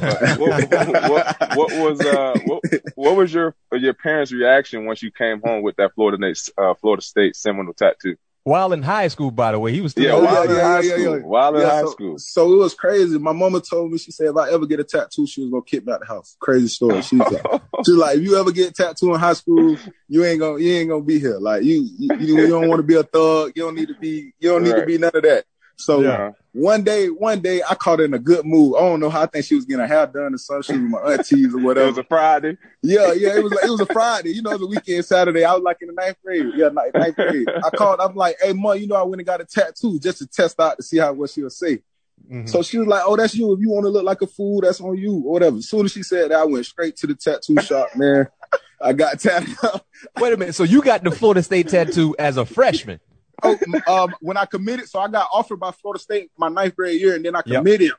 [0.01, 2.63] But what, what, what was uh what,
[2.95, 6.73] what was your your parents' reaction once you came home with that Florida State uh,
[6.75, 8.15] Florida State Seminole tattoo?
[8.43, 10.61] While in high school, by the way, he was still Yeah, while yeah, in yeah,
[10.63, 11.17] high yeah, school.
[11.17, 11.25] yeah.
[11.25, 12.17] While in Yeah, high so, school.
[12.17, 13.19] So it was crazy.
[13.19, 15.63] My mama told me, she said, if I ever get a tattoo, she was gonna
[15.63, 16.37] kick me out the house.
[16.39, 17.01] Crazy story.
[17.01, 17.41] She was like,
[17.85, 19.77] she was like, if you ever get a tattoo in high school,
[20.07, 21.37] you ain't gonna you ain't gonna be here.
[21.39, 23.51] Like you you, you don't want to be a thug.
[23.53, 25.43] You don't need to be you don't need to be none of that.
[25.79, 26.31] So Yeah.
[26.53, 28.75] one day, one day I caught her in a good mood.
[28.77, 30.63] I don't know how I think she was getting her hair done or something.
[30.63, 31.85] She was with my aunties or whatever.
[31.87, 32.57] It was a Friday.
[32.81, 34.29] Yeah, yeah, it was it was a Friday.
[34.31, 35.43] You know, it was a weekend Saturday.
[35.45, 36.45] I was like in the ninth grade.
[36.55, 37.47] Yeah, ninth, ninth grade.
[37.63, 37.99] I called.
[37.99, 40.59] I'm like, hey, mom, you know, I went and got a tattoo just to test
[40.59, 41.83] out to see how what she'll say.
[42.31, 42.49] Mhm.
[42.49, 43.53] So she was like, oh, that's you.
[43.53, 45.57] If you want to look like a fool, that's on you or whatever.
[45.57, 48.27] As soon as she said that, I went straight to the tattoo shop, man.
[48.81, 49.55] I got tattooed.
[50.19, 50.55] Wait a minute.
[50.55, 52.99] So you got the Florida State tattoo as a freshman?
[53.43, 53.57] Oh,
[53.87, 57.15] um, when I committed, so I got offered by Florida State my ninth grade year,
[57.15, 57.57] and then I Yep.
[57.63, 57.91] committed.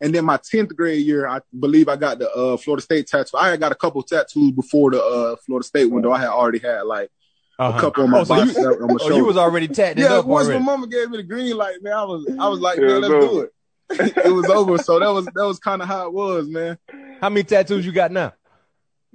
[0.00, 3.36] And then my tenth grade year, I believe I got the uh, Florida State tattoo.
[3.38, 6.12] I had got a couple tattoos before the uh, Florida State window.
[6.12, 7.10] I had already had like
[7.58, 7.78] Uh-huh.
[7.78, 9.14] a couple on my Oh, so you, on my oh, shoulder.
[9.14, 10.60] you was already tatted yeah, up once already.
[10.60, 13.00] my mama gave me the green light, man, I was I was like, It man,
[13.00, 13.52] let's do it.
[14.26, 14.76] it was over.
[14.76, 16.76] So that was that was kind of how it was, man.
[17.22, 18.34] How many tattoos you got now?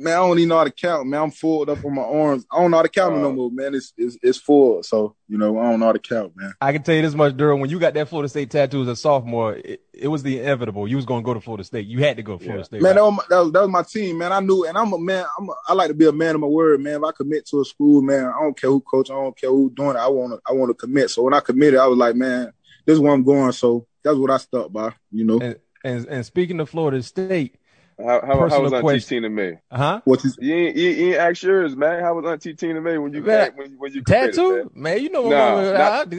[0.01, 1.21] Man, I don't even know how to count, man.
[1.21, 2.45] I'm full up on my arms.
[2.51, 3.33] I don't know how to count them no uh.
[3.33, 3.75] more, man.
[3.75, 4.81] It's, it's it's full.
[4.83, 6.53] So, you know, I don't know how to count, man.
[6.59, 7.59] I can tell you this much, Durham.
[7.59, 10.87] When you got that Florida State tattoo as a sophomore, it, it was the inevitable.
[10.87, 11.85] You was going to go to Florida State.
[11.85, 12.65] You had to go to Florida Yeah.
[12.65, 12.81] State.
[12.81, 12.95] Man, right?
[12.95, 14.31] that was, my, that was that was my team, man.
[14.31, 15.25] I knew, and I'm a man.
[15.37, 16.95] I'm a, I like to be a man of my word, man.
[16.95, 19.51] If I commit to a school, man, I don't care who coach, I don't care
[19.51, 19.99] who doing it.
[19.99, 21.11] I want to, I want to commit.
[21.11, 22.51] So when I committed, I was like, man,
[22.85, 23.51] this is where I'm going.
[23.51, 25.39] So that's what I stuck by, you know.
[25.39, 27.55] and, and and speaking of Florida State,
[28.03, 29.17] How, how, how was Auntie question.
[29.23, 29.59] Tina May?
[29.71, 30.01] huh?
[30.05, 32.01] What you You ain't, you, you ain't ask yours, man.
[32.03, 34.47] How was Auntie Tina May when you Man, when, when you committed, man?
[34.57, 35.01] Tattoo, man.
[35.01, 35.73] You know my Nah, mama.
[35.73, 36.15] not- I-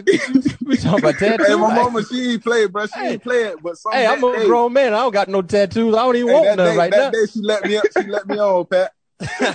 [0.64, 1.44] we talking about tattoo.
[1.46, 2.86] Hey, my mama, she ain't play, bro.
[2.86, 3.12] She Hey.
[3.14, 4.94] ain't play it, but some Hey, I'm a day- grown man.
[4.94, 5.94] I don't got no tattoos.
[5.94, 7.10] I don't even Hey, want that none day, right that now.
[7.10, 7.86] day she let me up.
[7.96, 8.92] She let me on, Pat.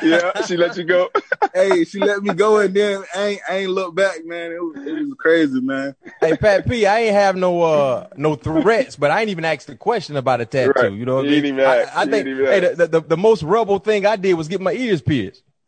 [0.04, 1.10] Yeah, she let you go.
[1.54, 4.52] hey, she let me go, and then I ain't, I ain't look back, man.
[4.52, 5.96] It was, it was crazy, man.
[6.22, 9.68] hey, Pat P, I ain't have no uh no threats, but I ain't even asked
[9.68, 10.72] the question about a tattoo.
[10.76, 10.92] Right.
[10.94, 11.54] You know what You I ain't mean?
[11.56, 11.98] even I, ask.
[11.98, 12.78] I You think hey, ask.
[12.78, 15.44] the, the the most rebel thing I did was get my ears pierced.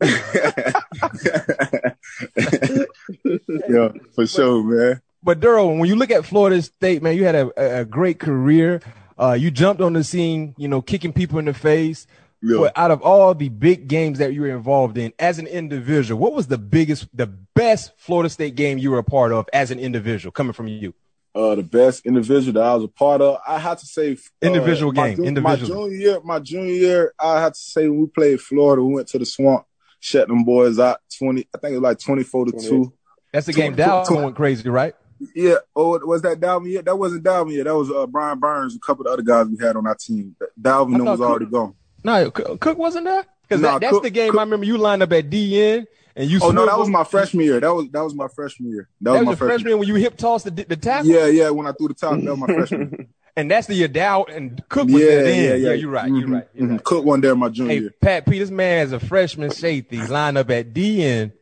[3.68, 5.00] yeah, for sure, man.
[5.22, 8.18] But Duro, when you look at Florida State, man, you had a, a- a great
[8.18, 8.80] career.
[9.18, 12.06] Uh, you jumped on the scene, you know, kicking people in the face.
[12.42, 12.58] Yeah.
[12.58, 16.18] But out of all the big games that you were involved in as an individual,
[16.18, 19.70] what was the biggest, the best Florida State game you were a part of as
[19.70, 20.94] an individual coming from you?
[21.34, 24.16] Uh, the best individual that I was a part of, I had to say uh,
[24.42, 25.18] individual game.
[25.18, 25.82] My, individual.
[25.82, 28.94] My junior year, my junior year, I had to say when we played Florida, we
[28.94, 29.64] went to the swamp,
[30.00, 31.46] shut them boys out twenty.
[31.54, 32.92] I think it was like twenty four to two.
[33.32, 33.76] That's the game.
[33.76, 34.94] Dalvin went crazy, right?
[35.34, 35.56] Yeah.
[35.76, 36.72] Oh, was that Dalvin?
[36.72, 37.54] Yeah, that wasn't Dalvin.
[37.54, 39.94] Yeah, that was uh, Brian Burns, a couple of other guys we had on our
[39.94, 40.34] team.
[40.60, 41.74] Dalvin was already gone.
[42.04, 43.26] No, Cook wasn't there.
[43.42, 46.30] Because that, that's Cook, the game Cook, I remember you lined up at DN and
[46.30, 46.38] you.
[46.42, 47.60] Oh no, that was my freshman year.
[47.60, 48.88] That was that was my freshman year.
[49.00, 51.10] That, that was, was my freshman year when you hip tossed the, the tackle.
[51.10, 51.50] Yeah, yeah.
[51.50, 52.90] When I threw the tackle, that was my freshman.
[52.90, 53.06] year.
[53.36, 55.44] And that's the year Dalvin Cook was yeah, there then.
[55.44, 55.72] Yeah, yeah, yeah.
[55.74, 56.06] You're right.
[56.06, 56.48] Mm-hmm, you're right.
[56.52, 56.72] You're mm-hmm.
[56.72, 56.84] right.
[56.84, 57.88] Cook one there my junior hey.
[58.00, 61.32] Pat P, this man as a freshman safety lined up at DN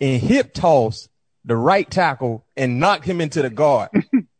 [0.00, 1.08] and hip toss
[1.44, 3.90] the right tackle and knocked him into the guard.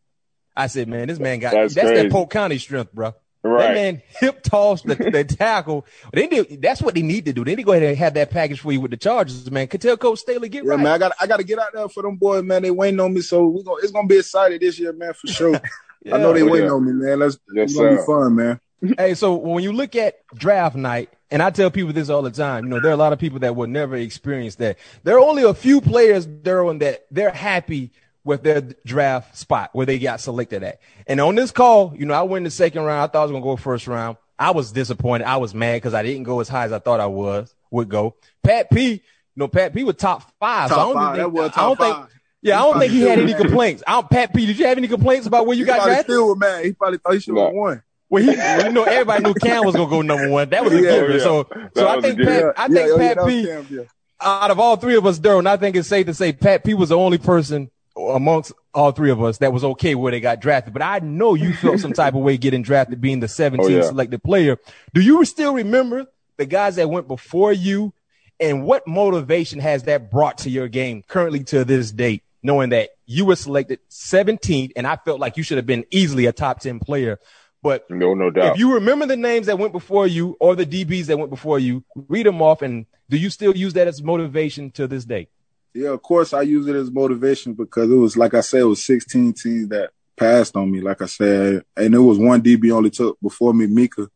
[0.56, 3.14] I said, man, this man got that's, that's that Polk County strength, bro.
[3.44, 3.58] Right.
[3.58, 5.86] That man hip tossed the, the tackle.
[6.14, 7.44] They did, that's what they need to do.
[7.44, 9.68] They need to go ahead and have that package for you with the Chargers, man.
[9.68, 10.80] Can tell Coach Staley get yeah, right.
[10.80, 10.92] man.
[10.92, 12.62] I got I got to get out there for them boys, man.
[12.62, 15.26] They waiting on me, so we going it's gonna be excited this year, man, for
[15.26, 15.60] sure.
[16.02, 16.14] yeah.
[16.14, 16.74] I know they oh, waiting yeah.
[16.74, 17.18] on me, man.
[17.18, 18.60] Let's yes, it's gonna be fun, man.
[18.98, 22.30] hey, so when you look at draft night, and I tell people this all the
[22.30, 24.78] time, you know, there are a lot of people that will never experience that.
[25.02, 27.92] There are only a few players, Derwin, that they're happy
[28.24, 30.80] with their draft spot where they got selected at.
[31.06, 33.02] And on this call, you know, I went in the second round.
[33.02, 34.16] I thought I was going to go first round.
[34.38, 35.26] I was disappointed.
[35.26, 37.88] I was mad because I didn't go as high as I thought I was would
[37.88, 38.16] go.
[38.42, 39.00] Pat P, you
[39.36, 40.68] know, Pat P was top five.
[40.70, 41.16] Top so I don't five.
[41.16, 41.96] Think, that was top I don't five.
[42.08, 42.20] think.
[42.42, 43.82] Yeah, I don't think he had any complaints.
[43.86, 45.98] I don't, Pat P, did you have any complaints about where you he got drafted?
[45.98, 46.64] I still was mad.
[46.64, 47.82] He probably thought he should have won.
[48.10, 50.50] Well, he, well, you know, everybody knew Cam was gonna go number one.
[50.50, 51.12] That was a Yeah, given.
[51.12, 51.18] yeah.
[51.22, 52.42] So, That so I think given.
[52.42, 53.80] Pat, I think yeah, Pat that P, Cam, yeah.
[54.20, 56.74] out of all three of us, Daryl, I think it's safe to say Pat P
[56.74, 60.40] was the only person amongst all three of us that was okay where they got
[60.40, 60.72] drafted.
[60.72, 63.68] But I know you felt some type of way getting drafted, being the 17th Oh,
[63.68, 63.82] yeah.
[63.82, 64.58] selected player.
[64.92, 67.92] Do you still remember the guys that went before you,
[68.40, 72.90] and what motivation has that brought to your game currently to this date, knowing that
[73.06, 76.58] you were selected 17th, and I felt like you should have been easily a top
[76.60, 77.20] 10 player.
[77.62, 78.54] But No, no doubt.
[78.54, 81.58] if you remember the names that went before you or the DBs that went before
[81.60, 85.28] you, read them off, and do you still use that as motivation to this day?
[85.74, 88.64] Yeah, of course I use it as motivation because it was like I said, it
[88.64, 90.80] was 16 teams that passed on me.
[90.80, 94.08] Like I said, and it was one DB only took before me, Minkah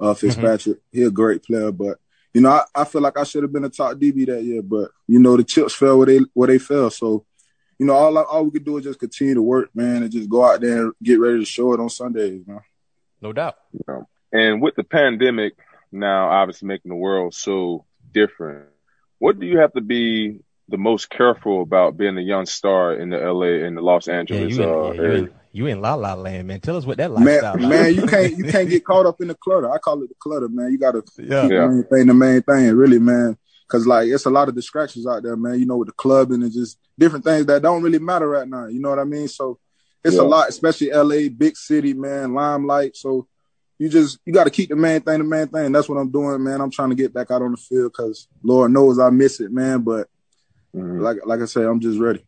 [0.00, 0.78] uh, Fitzpatrick.
[0.90, 1.98] He a great player, but
[2.32, 4.62] you know I, I feel like I should have been a top DB that year.
[4.62, 6.90] But you know the chips fell where they where they fell.
[6.90, 7.26] So
[7.78, 10.30] you know all all we could do is just continue to work, man, and just
[10.30, 12.60] go out there and get ready to show it on Sundays, man.
[13.20, 13.56] No doubt.
[14.32, 15.54] And with the pandemic
[15.92, 18.68] now obviously making the world so different,
[19.18, 20.40] what do you have to be
[20.70, 24.14] the most careful about being a young star in the LA and the Los Yeah,
[24.20, 26.60] Angeles you in, uh, yeah, you in, you in La La Land, man.
[26.60, 27.68] Tell us what that Man, lifestyle like.
[27.68, 29.70] man, you can't you can't get caught up in the clutter.
[29.70, 30.70] I call it the clutter, man.
[30.72, 31.42] You got to Yeah.
[31.42, 31.66] keep Yeah.
[31.66, 33.36] the main thing the main thing, really, man.
[33.68, 35.58] Cause like it's a lot of distractions out there, man.
[35.60, 38.66] You know, with the club and just different things that don't really matter right now.
[38.66, 39.28] You know what I mean?
[39.28, 39.58] So
[40.04, 40.22] it's Yeah.
[40.22, 42.96] a lot, especially LA, big city, man, limelight.
[42.96, 43.26] So
[43.78, 45.72] you just you got to keep the main thing the main thing.
[45.72, 46.60] That's what I'm doing, man.
[46.60, 49.52] I'm trying to get back out on the field because Lord knows I miss it,
[49.52, 49.80] man.
[49.82, 50.08] But
[50.74, 51.00] Mhm.
[51.00, 52.24] like like I say, I'm just ready.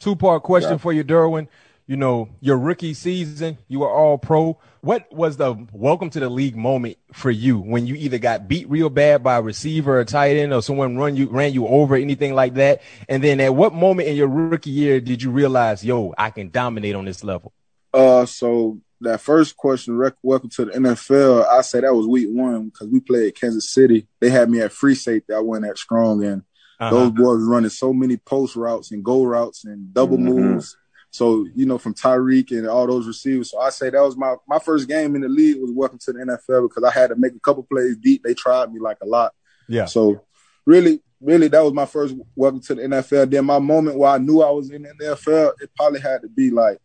[0.00, 0.76] Two part question Yeah.
[0.78, 1.48] for you, Derwin.
[1.86, 4.58] You know, your rookie season, you were all pro.
[4.82, 8.68] What was the welcome to the league moment for you when you either got beat
[8.68, 11.96] real bad by a receiver or tight end or someone run you ran you over,
[11.96, 12.82] anything like that?
[13.08, 16.50] And then at what moment in your rookie year did you realize, yo, I can
[16.50, 17.54] dominate on this level?
[17.94, 21.46] Uh, so that first question, rec- welcome to the NFL.
[21.50, 24.06] I say that was week one because we played Kansas City.
[24.20, 25.32] They had me at free safety.
[25.32, 26.42] I went at strong, and
[26.80, 26.90] Uh-huh.
[26.94, 30.22] those boys running so many post routes and go routes and double Mhm.
[30.34, 30.76] moves.
[31.10, 33.50] So you know, from Tyreek and all those receivers.
[33.50, 36.12] So I say that was my my first game in the league was welcome to
[36.12, 38.22] the NFL because I had to make a couple plays deep.
[38.22, 39.32] They tried me like a lot.
[39.68, 39.86] Yeah.
[39.86, 40.22] So
[40.66, 43.30] really, really, that was my first welcome to the NFL.
[43.30, 46.28] Then my moment where I knew I was in the NFL, it probably had to
[46.28, 46.78] be like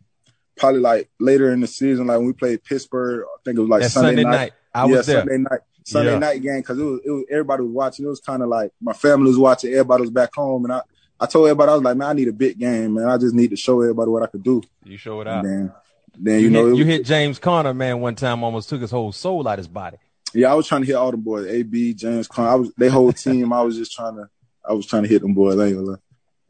[0.56, 3.24] probably like later in the season, like when we played Pittsburgh.
[3.26, 4.52] I think it was like Sunday, Sunday night.
[4.74, 5.20] I yeah, was there.
[5.20, 5.60] Sunday night.
[5.84, 6.18] Sunday Yeah.
[6.18, 8.04] night game because it was, it was everybody was watching.
[8.06, 9.70] It was kind of like my family was watching.
[9.72, 10.82] Everybody was back home, and I
[11.20, 13.06] I told everybody I was like, man, I need a big game, man.
[13.06, 14.62] I just need to show everybody what I could do.
[14.84, 15.42] You show it And out.
[15.44, 15.72] then
[16.18, 18.80] then You, you, know hit, it- you hit James Conner, man, one time almost took
[18.80, 19.98] his whole soul out his body.
[20.32, 22.46] yeah, I was trying to hit all the boys, AB, James Conn.
[22.48, 23.52] I was they whole team.
[23.52, 24.28] I was just trying to
[24.68, 25.58] I was trying to hit them boys.
[25.58, 25.96] I ain't gonna lie.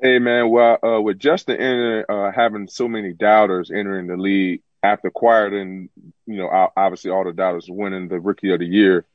[0.00, 4.62] Hey man, well, uh, with Justin enter, uh, having so many doubters entering the league
[4.82, 5.88] after acquiring,
[6.26, 9.06] you know, obviously all the doubters winning the Rookie of the Year,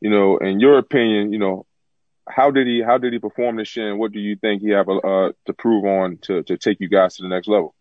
[0.00, 1.66] you know, in your opinion, you know,
[2.28, 4.70] how did he how did he perform this year, and what do you think he
[4.70, 7.74] have uh, to prove on to to take you guys to the next level?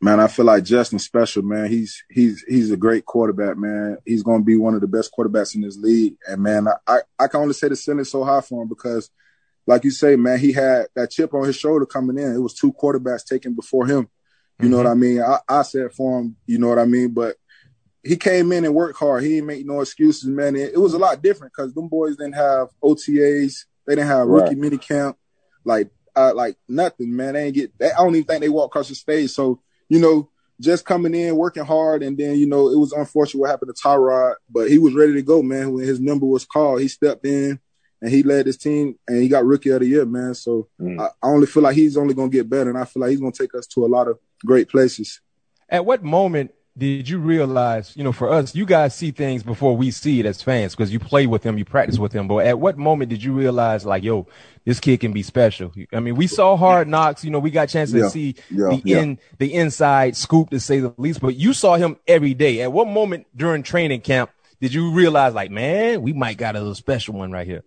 [0.00, 1.68] Man, I feel like Justin's special, man.
[1.68, 3.98] He's he's he's a great quarterback, man.
[4.04, 6.16] He's gonna be one of the best quarterbacks in this league.
[6.26, 9.10] And man, I, I, I can only say the ceiling's so high for him because
[9.66, 12.34] like you say, man, he had that chip on his shoulder coming in.
[12.34, 14.08] It was two quarterbacks taken before him.
[14.58, 15.20] You know what I mean?
[15.20, 17.12] I, I said for him, you know what I mean?
[17.12, 17.36] But
[18.06, 19.22] he came in and worked hard.
[19.22, 20.56] He didn't make no excuses, man.
[20.56, 23.64] It, it was a lot different because them boys didn't have OTAs.
[23.86, 24.58] They didn't have rookie Right.
[24.58, 25.16] mini camp,
[25.64, 27.34] like uh, like nothing, man.
[27.34, 27.78] They ain't get.
[27.78, 29.30] They, I don't even think they walked across the stage.
[29.30, 30.30] So you know,
[30.60, 33.82] just coming in, working hard, and then you know, it was unfortunate what happened to
[33.82, 35.72] Tyrod, but he was ready to go, man.
[35.72, 37.60] When his number was called, he stepped in
[38.02, 40.34] and he led his team, and he got rookie of the year, man.
[40.34, 41.00] So Mm.
[41.00, 43.20] I, I only feel like he's only gonna get better, and I feel like he's
[43.20, 45.20] gonna take us to a lot of great places.
[45.68, 49.74] At what moment did you realize, you know, for us, you guys see things before
[49.76, 52.28] we see it as fans because you play with them, you practice with them.
[52.28, 54.26] But at what moment did you realize, like, yo,
[54.66, 55.72] this kid can be special?
[55.92, 58.34] I mean, we saw hard knocks, you know, we got a chance to Yeah, see
[58.50, 58.98] yeah, the yeah.
[58.98, 61.20] in the inside scoop to say the least.
[61.20, 62.60] But you saw him every day.
[62.60, 66.58] At what moment during training camp did you realize, like, man, we might got a
[66.58, 67.62] little special one right here?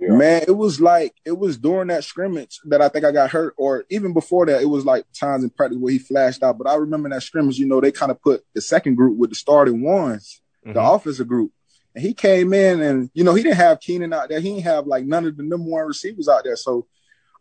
[0.00, 0.12] Yeah.
[0.16, 3.54] Man, it was like it was during that scrimmage that I think I got hurt,
[3.56, 6.58] or even before that, it was like times in practice where he flashed out.
[6.58, 9.30] But I remember that scrimmage, you know, they kind of put the second group with
[9.30, 10.94] the starting ones, the Mhm.
[10.96, 11.52] offensive group.
[11.94, 14.40] And he came in and, you know, he didn't have Keenan out there.
[14.40, 16.56] He didn't have like none of the number one receivers out there.
[16.56, 16.86] So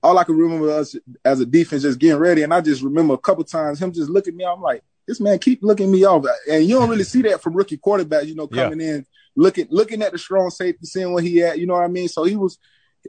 [0.04, 0.96] all I can remember us
[1.26, 2.44] as a defense just getting ready.
[2.44, 4.46] And I just remember a couple times him just looking at me.
[4.46, 6.26] I'm like, this man keep looking me off.
[6.50, 8.64] And you don't really see that from rookie quarterbacks, you know, Yeah.
[8.66, 11.84] coming in, looking, looking at the strong safety, seeing where he at, you know what
[11.84, 12.08] I mean?
[12.08, 12.58] So he was,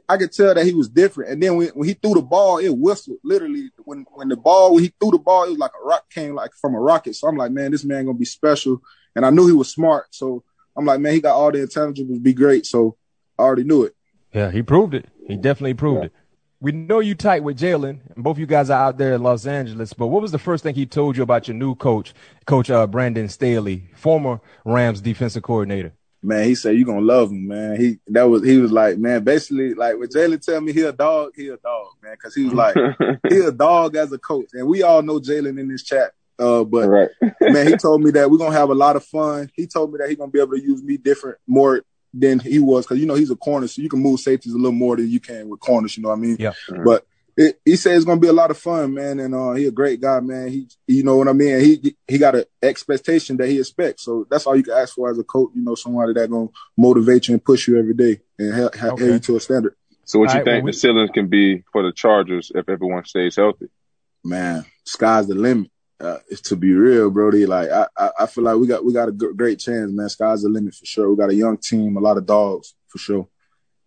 [0.09, 1.31] I could tell that he was different.
[1.31, 4.73] And then when, when he threw the ball, it whistled literally when, when the ball,
[4.73, 7.15] when he threw the ball, it was like a rock came like from a rocket.
[7.15, 8.81] So I'm like, man, this man gonna be special.
[9.15, 10.07] And I knew he was smart.
[10.13, 10.43] So
[10.75, 12.65] I'm like, man, he got all the intangibles to be great.
[12.65, 12.97] So
[13.39, 13.95] I already knew it.
[14.33, 15.07] Yeah, he proved it.
[15.27, 16.05] He definitely proved Yeah.
[16.07, 16.13] it.
[16.61, 19.45] We know you tight with Jalen, and both you guys are out there in Los
[19.45, 19.93] Angeles.
[19.93, 22.13] But what was the first thing he told you about your new coach,
[22.45, 25.93] Coach uh, Brandon Staley, former Rams defensive coordinator?
[26.25, 27.79] Man, he said you gonna love him, man.
[27.79, 30.91] He that was he was like, man, basically like when Jalen tell me he a
[30.91, 32.75] dog, he a dog, man, because he was like
[33.29, 36.11] he a dog as a coach, and we all know Jalen in this chat.
[36.37, 37.09] Uh, but right.
[37.41, 39.49] man, he told me that we're gonna have a lot of fun.
[39.55, 42.59] He told me that he's gonna be able to use me different more than he
[42.59, 44.95] was because you know he's a corner, so you can move safeties a little more
[44.95, 45.95] than you can with corners.
[45.95, 46.37] You know what I mean?
[46.39, 46.53] Yeah.
[46.83, 47.05] But
[47.37, 49.71] it, he said it's gonna be a lot of fun, man, and uh, he a
[49.71, 50.47] great guy, man.
[50.49, 51.59] He, you know what I mean?
[51.59, 55.09] He he got an expectation that he expects, so that's all you can ask for
[55.09, 55.51] as a coach.
[55.55, 58.93] You know, somebody that gonna motivate you and push you every day and help, help
[59.01, 59.13] Okay.
[59.13, 59.75] you to a standard.
[60.05, 62.51] So what All you right, well, think we- the ceiling can be for the Chargers
[62.55, 63.67] if everyone stays healthy?
[64.23, 65.69] man, sky's the limit.
[65.99, 67.45] Uh, to be real, Brody.
[67.45, 70.09] Like I, I, I feel like we got we got a g- great chance, man.
[70.09, 71.09] Sky's the limit for sure.
[71.09, 73.27] We got a young team, a lot of dogs for sure.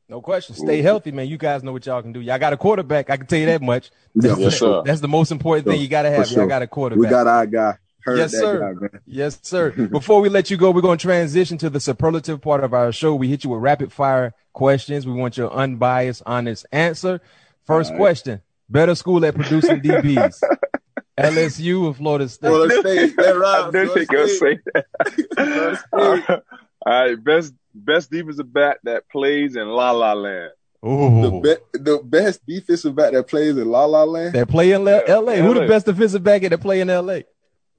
[0.08, 0.54] No question.
[0.54, 0.86] Stay mm-hmm.
[0.86, 1.28] healthy, man.
[1.28, 2.20] You guys know what y'all can do.
[2.20, 3.10] Y'all got a quarterback.
[3.10, 3.90] I can tell you that much.
[4.14, 4.82] Yeah, Yes, for sure.
[4.82, 6.26] That's the most important thing you got to have.
[6.26, 6.38] sure.
[6.38, 7.04] Y'all got a quarterback.
[7.04, 7.76] We got our guy.
[8.00, 8.74] Heard Yes, that sir.
[8.74, 8.98] guy.
[9.04, 9.70] Yes, sir.
[9.90, 12.90] Before we let you go, we're going to transition to the superlative part of our
[12.90, 13.14] show.
[13.14, 15.06] We hit you with rapid fire questions.
[15.06, 17.20] We want your unbiased, honest answer.
[17.66, 18.00] First All right.
[18.00, 18.40] question
[18.70, 20.40] Better school at producing DBs?
[21.18, 22.48] LSU or Florida State?
[22.48, 23.72] Florida State, let I ride.
[23.72, 24.62] didn't think I'd say Florida
[25.36, 25.78] that.
[25.78, 26.42] State.
[26.86, 30.50] All right, best best defensive back that plays in La La Land.
[30.82, 31.30] The,
[31.72, 34.34] be- the best defensive back that plays in La La Land.
[34.34, 35.34] They play in L- LA.
[35.36, 37.20] Who the best defensive back that play in LA?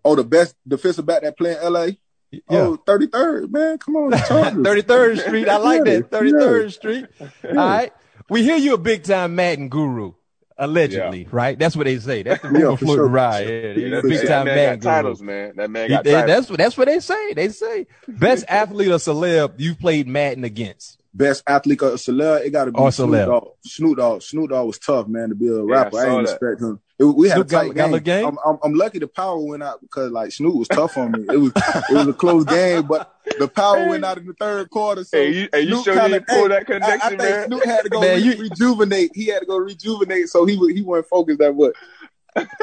[0.04, 1.88] Oh, the best defensive back that play in LA.
[2.32, 2.40] Yeah.
[2.50, 3.78] Oh, 33rd, man.
[3.80, 5.48] Come on, 33rd Street.
[5.50, 6.10] I like that.
[6.12, 7.06] 33rd Street.
[7.46, 7.92] All right.
[8.30, 10.14] We hear you a big time Madden guru.
[10.60, 11.58] Allegedly, right?
[11.58, 12.22] That's what they say.
[12.24, 13.08] That's the rumor for floating sure.
[13.10, 13.44] around.
[13.44, 14.92] Yeah, Yeah, he's a that, big time man Madden got guru.
[14.94, 15.54] titles, man.
[15.56, 16.28] That man He- got they- titles.
[16.36, 17.34] that's what that's what they say.
[17.34, 20.98] They say best athlete or celeb you've played Madden against.
[21.14, 23.26] best athlete or celeb, it got to be Or Snoop celeb.
[23.28, 23.48] Dogg.
[23.66, 24.22] Snoop Dogg.
[24.22, 25.98] Snoop Dogg was tough, man, to be a Yeah, I rapper.
[25.98, 26.34] I, saw ain't that.
[26.34, 26.80] expect him.
[27.00, 27.92] It, we had Snoop a got- tight got a game.
[27.92, 28.26] little game?
[28.26, 31.26] I'm, I'm, I'm lucky the power went out because like Snoop was tough on me.
[31.32, 34.70] It was it was a close game, but the power went out in the third
[34.70, 35.04] quarter.
[35.06, 37.20] So Hey, you- hey, you sure kinda- didn't pull hey, that I, I connection, think
[37.22, 37.48] man?
[37.48, 39.12] Snoop had to go Man, re- you- rejuvenate.
[39.16, 41.74] He had to go rejuvenate, so he was, he wasn't focused that much.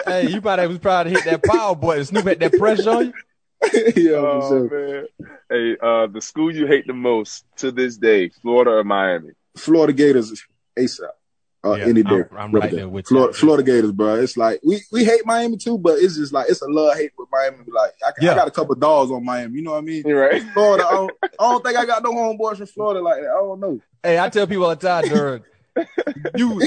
[0.06, 2.04] hey, you probably was proud to hit that power button.
[2.04, 3.12] Snoop had that pressure on you.
[3.96, 4.68] yeah, oh sure.
[5.18, 5.28] man.
[5.48, 9.30] Hey, uh, the school you hate the most to this day, Florida or Miami?
[9.56, 10.44] Florida Gators
[10.78, 11.00] ASAP.
[11.66, 12.10] Uh, Yeah, any day.
[12.14, 13.16] I'm- I'm right there with you.
[13.16, 14.14] Florida, Florida Gators, bro.
[14.16, 17.12] It's like we, we hate Miami too, but it's just like it's a love hate
[17.18, 17.58] with Miami.
[17.68, 18.32] Like I, Yeah.
[18.32, 19.56] I got a couple dogs on Miami.
[19.56, 20.02] You know what I mean?
[20.06, 20.42] You right?
[20.54, 23.30] Florida, I don't, I don't think I got no homeboys from Florida like that.
[23.30, 23.80] I don't know.
[24.02, 25.42] Hey, I tell people all the time, Duran,
[26.36, 26.62] you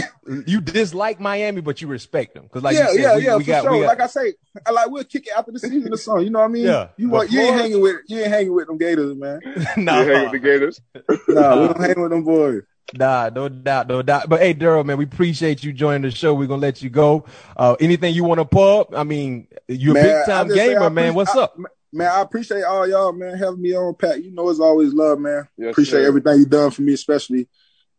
[0.46, 3.36] you dislike Miami, but you respect them because, like yeah, you said, yeah, we, yeah,
[3.38, 3.72] we for got, sure.
[3.72, 4.34] we got like I say,
[4.66, 6.26] I like we'll kick it after the season or something.
[6.26, 6.66] You know what I mean?
[6.66, 9.40] Yeah, You but you ain't hanging with you ain't hanging with them Gators, man.
[9.78, 10.82] nah, You hang with the Gators?
[11.28, 12.62] Nah, we don't hang with them boys.
[12.94, 14.30] Nah, no doubt, no doubt.
[14.30, 16.34] But hey, Daryl, man, we appreciate you joining the show.
[16.34, 17.26] We're gonna let you go.
[17.56, 18.94] Uh, anything you want to pub?
[18.96, 21.14] I mean, you're a big time just say gamer, I man.
[21.14, 21.58] What's I- up?
[21.92, 24.24] Man, I appreciate all y'all, man, having me on, Pat.
[24.24, 25.48] You know, it's always love, man.
[25.58, 26.08] Yes, appreciate sir.
[26.08, 27.48] everything you done for me, especially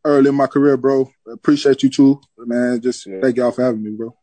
[0.05, 1.11] early in my career, bro.
[1.28, 2.80] Appreciate you too, man.
[2.80, 3.18] Just Yeah.
[3.20, 4.14] thank y'all for having me, bro.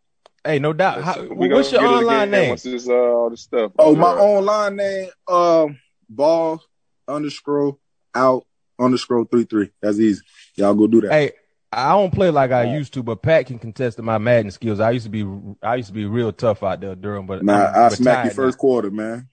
[0.46, 1.02] Hey, no doubt.
[1.04, 2.50] How, We what's your gonna get it online name?
[2.52, 3.74] Once this, uh, all this stuff.
[3.78, 5.78] Oh, my online name, um,
[6.10, 6.62] ball
[7.06, 7.78] underscore
[8.16, 8.46] out
[8.80, 9.72] underscore three three.
[9.82, 10.22] That's easy.
[10.56, 11.12] Y'all go do that.
[11.12, 11.32] Hey,
[11.72, 14.80] I don't play like I used to, but Pat can contest my Madden skills.
[14.80, 15.26] I used to be,
[15.62, 17.26] I used to be real tough out there, Durham.
[17.28, 19.28] But man, I'm I smack you retired first quarter, man.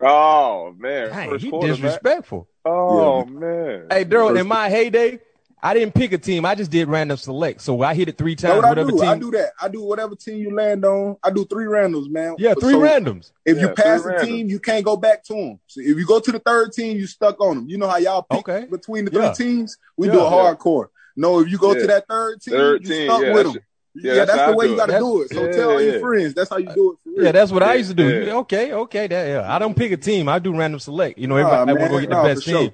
[0.00, 1.14] Oh man, now.
[1.16, 1.76] Dang, first he quarter, man.
[1.76, 2.48] disrespectful.
[2.64, 3.86] Oh man.
[3.90, 5.18] Hey, Durham, First- in my heyday,
[5.62, 6.44] I didn't pick a team.
[6.46, 7.60] I just did random select.
[7.60, 8.62] So I hit it three times.
[8.62, 8.90] what I do?
[8.90, 9.02] team.
[9.02, 9.52] I do that.
[9.60, 11.16] I do whatever team you land on.
[11.22, 12.36] I do three randoms, man.
[12.38, 13.32] yeah, three So randoms.
[13.44, 15.60] If you pass three the team, you can't go back to them.
[15.66, 17.68] So if you go to the third team, you stuck on them.
[17.68, 18.66] You know how y'all pick Okay.
[18.70, 19.32] between the three Yeah.
[19.34, 19.76] teams?
[19.96, 20.14] We Yeah.
[20.14, 20.86] do it hardcore.
[21.16, 21.80] No, if you go Yeah.
[21.80, 23.62] to that third team, Third you stuck yeah, with that's- them.
[23.96, 25.28] yeah, Yeah, that's that's, the way you got to That's- do it.
[25.34, 25.90] So yeah, tell all yeah.
[25.92, 26.96] your friends that's how you do it.
[27.04, 27.24] For real.
[27.26, 28.24] Yeah, that's what I used to do.
[28.24, 28.34] yeah.
[28.36, 29.54] Okay, okay, that, yeah.
[29.54, 30.28] I don't pick a team.
[30.28, 31.18] I do random select.
[31.18, 31.90] You know, everybody want to man.
[31.90, 32.60] go get the Nah, best for sure.
[32.60, 32.70] team.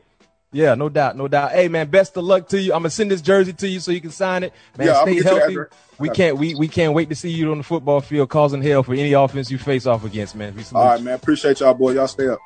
[0.53, 1.53] Yeah, no doubt, no doubt.
[1.53, 2.73] Hey, man, best of luck to you.
[2.73, 4.53] I'm gonna send this jersey to you so you can sign it.
[4.79, 5.77] Man, Yeah, stay get you the healthy.
[5.99, 8.83] We can't, we, we can't wait to see you on the football field causing hell
[8.83, 10.55] for any offense you face off against, man.
[10.73, 11.15] All right, man.
[11.15, 11.93] Appreciate y'all, boy.
[11.93, 12.39] Y'all stay up.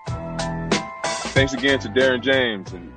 [1.33, 2.93] Thanks again to Derwin James, and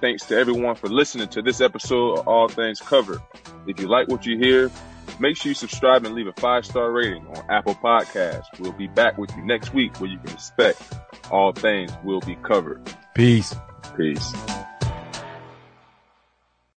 [0.00, 3.20] thanks to everyone for listening to this episode of All Things Covered.
[3.66, 4.70] If you like what you hear,
[5.18, 8.46] make sure you subscribe and leave a five star rating on Apple Podcasts.
[8.58, 10.80] We'll be back with you next week where you can expect
[11.30, 12.80] all things will be covered.
[13.14, 13.54] Peace.
[13.98, 14.32] Peace.